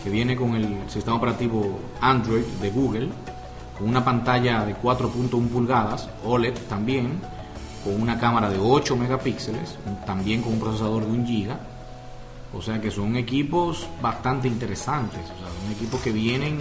que 0.05 0.11
viene 0.11 0.37
con 0.37 0.55
el 0.55 0.91
sistema 0.91 1.17
operativo 1.17 1.81
Android 2.03 2.45
de 2.61 2.69
Google, 2.69 3.09
con 3.79 3.89
una 3.89 4.05
pantalla 4.05 4.67
de 4.67 4.77
4.1 4.77 5.49
pulgadas, 5.49 6.11
OLED 6.27 6.59
también, 6.69 7.23
con 7.83 8.03
una 8.03 8.21
cámara 8.21 8.51
de 8.51 8.59
8 8.59 8.97
megapíxeles, 8.97 9.79
también 10.05 10.43
con 10.43 10.53
un 10.53 10.61
procesador 10.61 11.07
de 11.07 11.11
1 11.11 11.25
GB 11.27 11.72
o 12.55 12.61
sea 12.61 12.81
que 12.81 12.91
son 12.91 13.17
equipos 13.17 13.87
bastante 14.01 14.49
interesantes, 14.49 15.21
o 15.21 15.39
sea, 15.39 15.49
son 15.63 15.73
equipos 15.73 16.01
que 16.01 16.13
vienen 16.13 16.59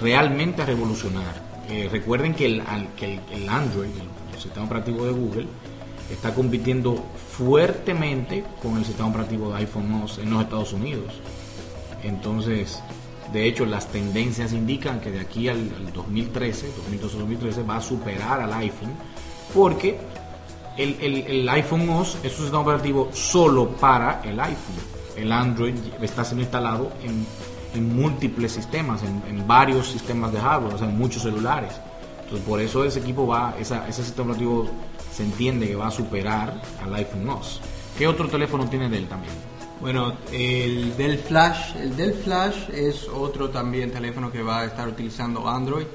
realmente 0.00 0.62
a 0.62 0.66
revolucionar. 0.66 1.52
Eh, 1.68 1.88
recuerden 1.90 2.34
que 2.34 2.46
el, 2.46 2.62
que 2.96 3.20
el, 3.32 3.48
Android, 3.48 3.90
el, 3.90 4.40
sistema 4.40 4.66
operativo 4.66 5.04
de 5.04 5.12
Google, 5.12 5.46
está 6.10 6.34
compitiendo 6.34 6.96
fuertemente 7.30 8.44
con 8.60 8.76
el 8.76 8.84
sistema 8.84 9.08
operativo 9.08 9.50
de 9.50 9.58
iPhone 9.58 10.04
en 10.20 10.30
los 10.30 10.42
Estados 10.42 10.72
Unidos. 10.72 11.20
Entonces, 12.02 12.82
de 13.32 13.46
hecho, 13.46 13.64
las 13.64 13.88
tendencias 13.88 14.52
indican 14.52 15.00
que 15.00 15.10
de 15.10 15.20
aquí 15.20 15.48
al, 15.48 15.92
2013, 15.92 16.70
2012-2013, 16.90 17.68
va 17.68 17.76
a 17.76 17.80
superar 17.80 18.40
al 18.40 18.52
iPhone, 18.54 18.92
porque 19.54 19.98
el, 20.76 21.48
iPhone 21.48 21.88
OS 21.88 22.18
es 22.22 22.32
un 22.32 22.38
sistema 22.38 22.60
operativo 22.60 23.10
solo 23.12 23.68
para 23.68 24.20
el 24.24 24.40
iPhone 24.40 25.01
el 25.16 25.32
Android 25.32 25.74
está 26.00 26.24
siendo 26.24 26.42
instalado 26.42 26.92
en, 27.02 27.26
múltiples 27.94 28.52
sistemas, 28.52 29.02
en, 29.02 29.46
varios 29.46 29.88
sistemas 29.88 30.32
de 30.32 30.38
hardware, 30.38 30.74
o 30.74 30.78
sea, 30.78 30.88
en 30.88 30.96
muchos 30.96 31.22
celulares. 31.22 31.72
Entonces, 32.22 32.46
por 32.46 32.60
eso 32.60 32.84
ese 32.84 33.00
equipo 33.00 33.26
va, 33.26 33.54
ese 33.58 33.92
sistema 33.92 34.32
operativo 34.32 34.68
se 35.12 35.22
entiende 35.22 35.68
que 35.68 35.76
va 35.76 35.88
a 35.88 35.90
superar 35.90 36.60
al 36.82 36.94
iPhone 36.94 37.28
OS. 37.28 37.60
¿Qué 37.96 38.06
otro 38.06 38.28
teléfono 38.28 38.68
tiene 38.68 38.88
Dell 38.88 39.06
también? 39.06 39.34
Bueno, 39.80 40.14
el 40.32 40.96
Dell 40.96 41.18
Flash, 41.18 41.76
el 41.76 41.96
Dell 41.96 42.14
Flash 42.14 42.70
es 42.72 43.08
otro 43.08 43.50
también 43.50 43.90
teléfono 43.90 44.30
que 44.30 44.42
va 44.42 44.60
a 44.60 44.64
estar 44.66 44.86
utilizando 44.88 45.48
Android 45.48 45.86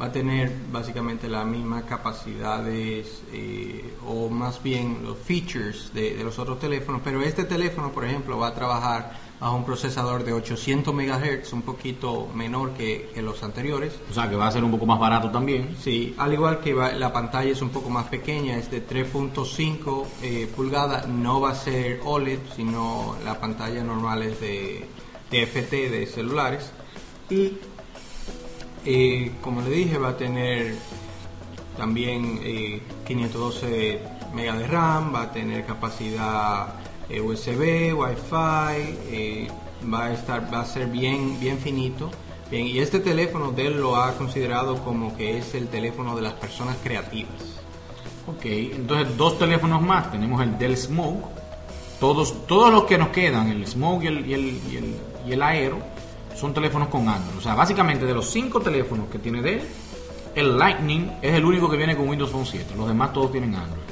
va 0.00 0.06
a 0.06 0.12
tener 0.12 0.52
básicamente 0.70 1.28
las 1.28 1.46
mismas 1.46 1.84
capacidades 1.84 3.22
eh, 3.32 3.94
o 4.06 4.28
más 4.28 4.62
bien 4.62 4.98
los 5.02 5.16
features 5.18 5.92
de, 5.94 6.22
los 6.22 6.38
otros 6.38 6.58
teléfonos, 6.58 7.00
pero 7.02 7.22
este 7.22 7.44
teléfono, 7.44 7.92
por 7.92 8.04
ejemplo, 8.04 8.38
va 8.38 8.48
a 8.48 8.54
trabajar 8.54 9.26
bajo 9.40 9.56
un 9.56 9.64
procesador 9.64 10.24
de 10.24 10.32
800 10.32 10.94
MHz, 10.94 11.52
un 11.52 11.62
poquito 11.62 12.28
menor 12.34 12.72
que, 12.72 13.10
los 13.22 13.42
anteriores. 13.42 13.98
O 14.10 14.14
sea, 14.14 14.28
que 14.28 14.36
va 14.36 14.46
a 14.46 14.50
ser 14.50 14.64
un 14.64 14.70
poco 14.70 14.86
más 14.86 14.98
barato 14.98 15.30
también. 15.30 15.76
Sí, 15.80 16.14
al 16.18 16.32
igual 16.32 16.60
que 16.60 16.74
la 16.74 17.12
pantalla 17.12 17.50
es 17.50 17.60
un 17.60 17.70
poco 17.70 17.90
más 17.90 18.06
pequeña, 18.06 18.56
es 18.56 18.70
de 18.70 18.86
3.5 18.86 20.04
eh, 20.22 20.50
pulgadas, 20.54 21.08
no 21.08 21.40
va 21.40 21.50
a 21.50 21.54
ser 21.54 22.00
OLED, 22.04 22.38
sino 22.54 23.16
la 23.24 23.38
pantalla 23.40 23.82
normal 23.82 24.22
es 24.22 24.40
de, 24.40 24.86
de 25.30 25.46
FT 25.46 25.90
de 25.90 26.06
celulares. 26.06 26.70
Y 27.28 27.58
eh, 28.86 29.32
como 29.40 29.62
le 29.62 29.70
dije, 29.70 29.98
va 29.98 30.10
a 30.10 30.16
tener 30.16 30.76
también 31.76 32.40
512 33.04 33.94
eh, 33.94 34.00
MB 34.32 34.58
de 34.58 34.66
RAM, 34.68 35.14
va 35.14 35.22
a 35.22 35.32
tener 35.32 35.66
capacidad 35.66 36.74
eh, 37.08 37.20
USB, 37.20 37.92
Wi-Fi, 37.94 39.48
va 39.92 40.04
a 40.04 40.12
estar, 40.12 40.52
va 40.52 40.60
a 40.60 40.64
ser 40.64 40.86
bien, 40.86 41.38
bien 41.40 41.58
finito. 41.58 42.10
Y 42.50 42.78
este 42.78 43.00
teléfono 43.00 43.50
Dell 43.50 43.76
lo 43.76 43.96
ha 43.96 44.12
considerado 44.12 44.76
como 44.84 45.16
que 45.16 45.36
es 45.36 45.56
el 45.56 45.66
teléfono 45.66 46.14
de 46.14 46.22
las 46.22 46.34
personas 46.34 46.76
creativas. 46.80 47.60
Ok, 48.28 48.44
entonces 48.44 49.16
dos 49.16 49.36
teléfonos 49.36 49.82
más. 49.82 50.12
Tenemos 50.12 50.40
el 50.42 50.56
Dell 50.56 50.76
Smoke. 50.76 51.26
Todos, 51.98 52.46
todos 52.46 52.70
los 52.70 52.84
que 52.84 52.98
nos 52.98 53.08
quedan, 53.08 53.48
el 53.48 53.66
Smoke 53.66 54.04
y 54.04 54.06
el, 54.06 54.26
y 54.26 54.34
el, 54.34 54.96
y 55.26 55.32
el 55.32 55.42
Aero, 55.42 55.78
son 56.36 56.52
teléfonos 56.52 56.88
con 56.88 57.08
Android. 57.08 57.38
O 57.38 57.40
sea, 57.40 57.54
básicamente 57.54 58.04
de 58.04 58.14
los 58.14 58.26
cinco 58.30 58.60
teléfonos 58.60 59.08
que 59.08 59.18
tiene 59.18 59.42
Dell, 59.42 59.62
el 60.34 60.58
Lightning 60.58 61.10
es 61.22 61.34
el 61.34 61.44
único 61.44 61.68
que 61.68 61.76
viene 61.76 61.96
con 61.96 62.08
Windows 62.08 62.30
Phone 62.30 62.46
7. 62.46 62.74
Los 62.76 62.88
demás 62.88 63.12
todos 63.12 63.32
tienen 63.32 63.54
Android. 63.54 63.82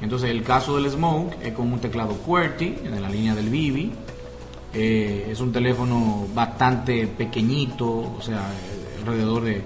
Entonces, 0.00 0.30
el 0.30 0.42
caso 0.42 0.76
del 0.76 0.90
Smoke 0.90 1.36
es 1.40 1.52
con 1.52 1.72
un 1.72 1.78
teclado 1.78 2.14
QWERTY 2.14 2.70
de 2.90 3.00
la 3.00 3.08
línea 3.08 3.34
del 3.34 3.48
Vivi. 3.48 3.92
Eh, 4.74 5.28
es 5.30 5.40
un 5.40 5.52
teléfono 5.52 6.26
bastante 6.34 7.06
pequeñito, 7.06 7.86
o 7.86 8.20
sea, 8.20 8.50
alrededor 8.98 9.44
de, 9.44 9.62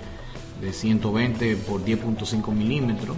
120 0.71 1.57
por 1.57 1.83
10.5 1.83 2.53
milímetros. 2.53 3.17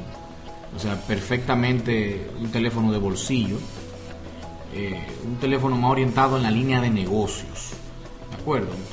O 0.76 0.78
sea, 0.78 0.94
perfectamente 0.94 2.30
un 2.38 2.50
teléfono 2.52 2.92
de 2.92 2.98
bolsillo. 2.98 3.56
Eh, 4.72 5.00
un 5.26 5.36
teléfono 5.36 5.76
más 5.76 5.90
orientado 5.90 6.36
en 6.36 6.44
la 6.44 6.50
línea 6.50 6.80
de 6.80 6.90
negocios 6.90 7.79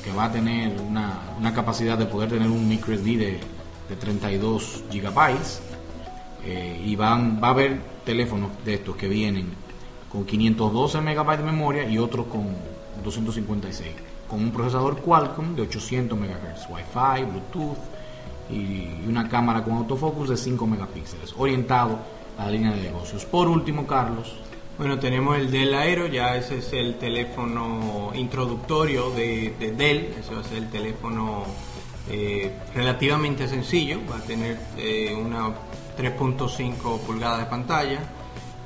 que 0.04 0.12
va 0.12 0.26
a 0.26 0.32
tener 0.32 0.80
una, 0.80 1.20
una 1.38 1.52
capacidad 1.52 1.98
de 1.98 2.06
poder 2.06 2.30
tener 2.30 2.48
un 2.48 2.68
microSD 2.68 3.04
de, 3.04 3.40
de 3.88 3.96
32 3.98 4.84
gigabytes 4.90 5.60
eh, 6.44 6.82
y 6.84 6.96
van, 6.96 7.40
va 7.42 7.48
a 7.48 7.50
haber 7.50 7.80
teléfonos 8.04 8.50
de 8.64 8.74
estos 8.74 8.96
que 8.96 9.08
vienen 9.08 9.48
con 10.10 10.24
512 10.24 11.00
megabytes 11.00 11.44
de 11.44 11.52
memoria 11.52 11.88
y 11.88 11.98
otros 11.98 12.26
con 12.26 12.46
256 13.02 14.08
con 14.28 14.40
un 14.40 14.50
procesador 14.50 15.00
Qualcomm 15.00 15.56
de 15.56 15.62
800 15.62 16.18
MHz, 16.18 16.68
Wi-Fi, 16.68 17.24
Bluetooth 17.24 17.78
y 18.50 19.08
una 19.08 19.28
cámara 19.28 19.64
con 19.64 19.74
autofocus 19.74 20.28
de 20.28 20.36
5 20.36 20.66
megapíxeles, 20.66 21.34
orientado 21.36 21.98
a 22.38 22.44
la 22.44 22.50
línea 22.50 22.72
de 22.72 22.82
negocios. 22.82 23.24
Por 23.24 23.48
último, 23.48 23.86
Carlos, 23.86 24.38
bueno, 24.78 24.98
tenemos 25.00 25.36
el 25.36 25.50
Dell 25.50 25.74
Aero, 25.74 26.06
ya 26.06 26.36
ese 26.36 26.58
es 26.58 26.72
el 26.72 26.98
teléfono 26.98 28.12
introductorio 28.14 29.10
de, 29.10 29.74
Dell, 29.76 30.14
ese 30.20 30.32
va 30.32 30.40
a 30.40 30.44
ser 30.44 30.58
el 30.58 30.70
teléfono 30.70 31.44
eh, 32.08 32.52
relativamente 32.74 33.48
sencillo, 33.48 33.98
va 34.08 34.18
a 34.18 34.22
tener 34.22 34.56
eh, 34.76 35.12
una 35.14 35.48
3.5 35.98 37.00
pulgadas 37.00 37.40
de 37.40 37.46
pantalla, 37.46 37.98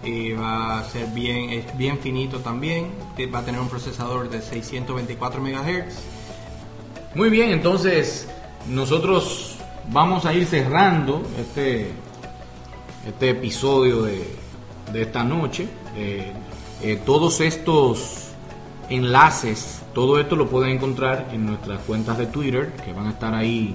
y 0.05 0.33
va 0.33 0.81
a 0.81 0.85
ser 0.85 1.07
bien, 1.09 1.51
es 1.51 1.77
bien 1.79 1.99
finito 1.99 2.41
también, 2.41 2.91
va 3.35 3.39
a 3.39 3.45
tener 3.45 3.61
un 3.61 3.69
procesador 3.69 4.29
de 4.29 4.43
624 4.43 5.41
MHz. 5.41 5.95
Muy 7.15 7.31
bien, 7.31 7.51
entonces 7.51 8.29
nosotros 8.69 9.57
vamos 9.91 10.27
a 10.27 10.35
ir 10.35 10.45
cerrando 10.45 11.23
este, 11.39 11.93
este 13.07 13.31
episodio 13.31 14.03
de, 14.03 14.27
de 14.93 15.03
esta 15.03 15.25
noche. 15.25 15.69
Eh, 15.97 16.33
eh, 16.83 17.01
todos 17.05 17.41
estos 17.41 18.33
enlaces, 18.89 19.83
todo 19.95 20.19
esto 20.19 20.37
lo 20.37 20.49
pueden 20.49 20.71
encontrar 20.71 21.29
en 21.33 21.47
nuestras 21.47 21.81
cuentas 21.83 22.19
de 22.19 22.27
Twitter, 22.27 22.73
que 22.85 22.93
van 22.93 23.07
a 23.07 23.11
estar 23.11 23.35
ahí 23.35 23.75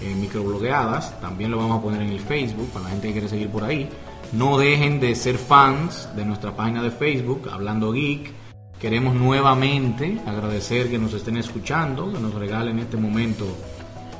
eh, 0.00 0.14
microblogueadas. 0.14 1.20
También 1.20 1.50
lo 1.50 1.58
vamos 1.58 1.78
a 1.78 1.82
poner 1.82 2.02
en 2.02 2.10
el 2.10 2.20
Facebook 2.20 2.68
para 2.70 2.84
la 2.84 2.90
gente 2.90 3.08
que 3.08 3.12
quiere 3.12 3.28
seguir 3.28 3.48
por 3.50 3.64
ahí. 3.64 3.88
No 4.32 4.58
dejen 4.58 5.00
de 5.00 5.14
ser 5.14 5.38
fans 5.38 6.08
de 6.16 6.24
nuestra 6.24 6.56
página 6.56 6.82
de 6.82 6.90
Facebook, 6.90 7.48
Hablando 7.52 7.92
Geek. 7.92 8.32
Queremos 8.80 9.14
nuevamente 9.14 10.20
agradecer 10.26 10.90
que 10.90 10.98
nos 10.98 11.14
estén 11.14 11.36
escuchando, 11.36 12.12
que 12.12 12.18
nos 12.18 12.34
regalen 12.34 12.78
este 12.80 12.96
momento 12.96 13.46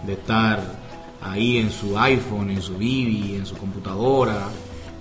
de 0.07 0.13
estar 0.13 0.63
ahí 1.21 1.59
en 1.59 1.71
su 1.71 1.99
iPhone, 1.99 2.51
en 2.51 2.63
su 2.63 2.77
Bibi, 2.77 3.35
en 3.35 3.45
su 3.45 3.57
computadora. 3.57 4.49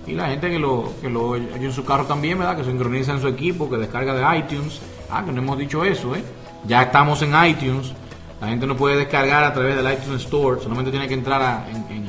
Y 0.06 0.12
la 0.12 0.28
gente 0.28 0.50
que 0.50 0.58
lo, 0.58 0.92
que 1.00 1.08
lo 1.08 1.28
oye 1.28 1.48
en 1.54 1.72
su 1.72 1.84
carro 1.84 2.04
también, 2.04 2.38
¿verdad? 2.38 2.56
Que 2.56 2.64
sincroniza 2.64 3.12
en 3.12 3.20
su 3.20 3.28
equipo, 3.28 3.70
que 3.70 3.76
descarga 3.76 4.14
de 4.14 4.38
iTunes. 4.38 4.80
Ah, 5.10 5.24
que 5.24 5.32
no 5.32 5.40
hemos 5.40 5.58
dicho 5.58 5.84
eso, 5.84 6.14
¿eh? 6.14 6.22
Ya 6.66 6.82
estamos 6.82 7.22
en 7.22 7.32
iTunes. 7.46 7.92
La 8.40 8.48
gente 8.48 8.66
no 8.66 8.76
puede 8.76 8.96
descargar 8.96 9.44
a 9.44 9.52
través 9.52 9.76
del 9.76 9.90
iTunes 9.90 10.22
Store, 10.22 10.60
solamente 10.60 10.90
tiene 10.90 11.08
que 11.08 11.14
entrar 11.14 11.66
en, 11.70 12.04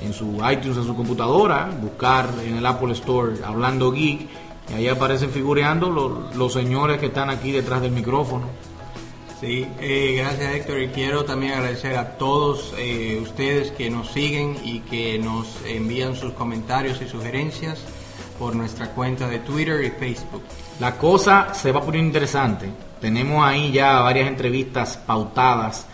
en, 0.00 0.12
su 0.12 0.36
iTunes, 0.50 0.78
en 0.78 0.84
su 0.84 0.94
computadora, 0.96 1.68
buscar 1.80 2.28
en 2.46 2.56
el 2.56 2.64
Apple 2.64 2.92
Store 2.92 3.34
Hablando 3.44 3.90
Geek, 3.90 4.28
y 4.70 4.74
ahí 4.74 4.88
aparecen 4.88 5.30
figureando 5.30 5.90
los, 5.90 6.34
los 6.36 6.52
señores 6.52 6.98
que 6.98 7.06
están 7.06 7.28
aquí 7.30 7.52
detrás 7.52 7.82
del 7.82 7.92
micrófono. 7.92 8.46
Sí, 9.44 9.66
eh, 9.78 10.14
gracias 10.16 10.54
Héctor 10.54 10.80
y 10.80 10.88
quiero 10.88 11.26
también 11.26 11.52
agradecer 11.52 11.96
a 11.96 12.16
todos 12.16 12.72
eh, 12.78 13.20
ustedes 13.22 13.72
que 13.72 13.90
nos 13.90 14.10
siguen 14.10 14.56
y 14.64 14.80
que 14.80 15.18
nos 15.18 15.46
envían 15.66 16.16
sus 16.16 16.32
comentarios 16.32 17.02
y 17.02 17.06
sugerencias 17.06 17.78
por 18.38 18.56
nuestra 18.56 18.92
cuenta 18.92 19.28
de 19.28 19.40
Twitter 19.40 19.84
y 19.84 19.90
Facebook. 19.90 20.42
La 20.80 20.96
cosa 20.96 21.52
se 21.52 21.72
va 21.72 21.82
poner 21.82 22.00
interesante. 22.00 22.70
Tenemos 23.02 23.44
ahí 23.44 23.70
ya 23.70 24.00
varias 24.00 24.28
entrevistas 24.28 24.96
pautadas 24.96 25.86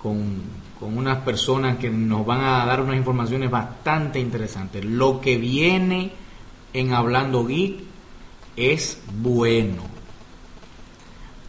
con, 0.00 0.40
con 0.78 0.96
unas 0.96 1.18
personas 1.24 1.78
que 1.78 1.90
nos 1.90 2.24
van 2.24 2.42
a 2.42 2.64
dar 2.64 2.82
unas 2.82 2.96
informaciones 2.96 3.50
bastante 3.50 4.20
interesantes. 4.20 4.84
Lo 4.84 5.20
que 5.20 5.38
viene 5.38 6.12
en 6.72 6.92
Hablando 6.92 7.44
Geek 7.44 7.80
es 8.54 9.02
bueno. 9.12 9.91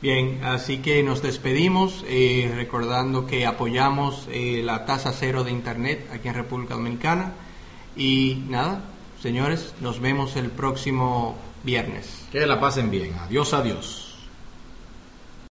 Bien, 0.03 0.41
así 0.43 0.79
que 0.79 1.01
nos 1.01 1.21
despedimos 1.21 2.03
eh, 2.09 2.51
recordando 2.53 3.25
que 3.25 3.45
apoyamos 3.45 4.27
eh, 4.29 4.61
la 4.61 4.83
tasa 4.83 5.13
cero 5.13 5.45
de 5.45 5.51
Internet 5.51 6.09
aquí 6.11 6.27
en 6.27 6.33
República 6.33 6.73
Dominicana. 6.73 7.31
Y 7.95 8.43
nada, 8.49 8.83
señores, 9.21 9.73
nos 9.79 10.01
vemos 10.01 10.35
el 10.35 10.49
próximo 10.49 11.37
viernes. 11.63 12.25
Que 12.33 12.45
la 12.45 12.59
pasen 12.59 12.91
bien. 12.91 13.13
Adiós, 13.17 13.53
adiós. 13.53 14.02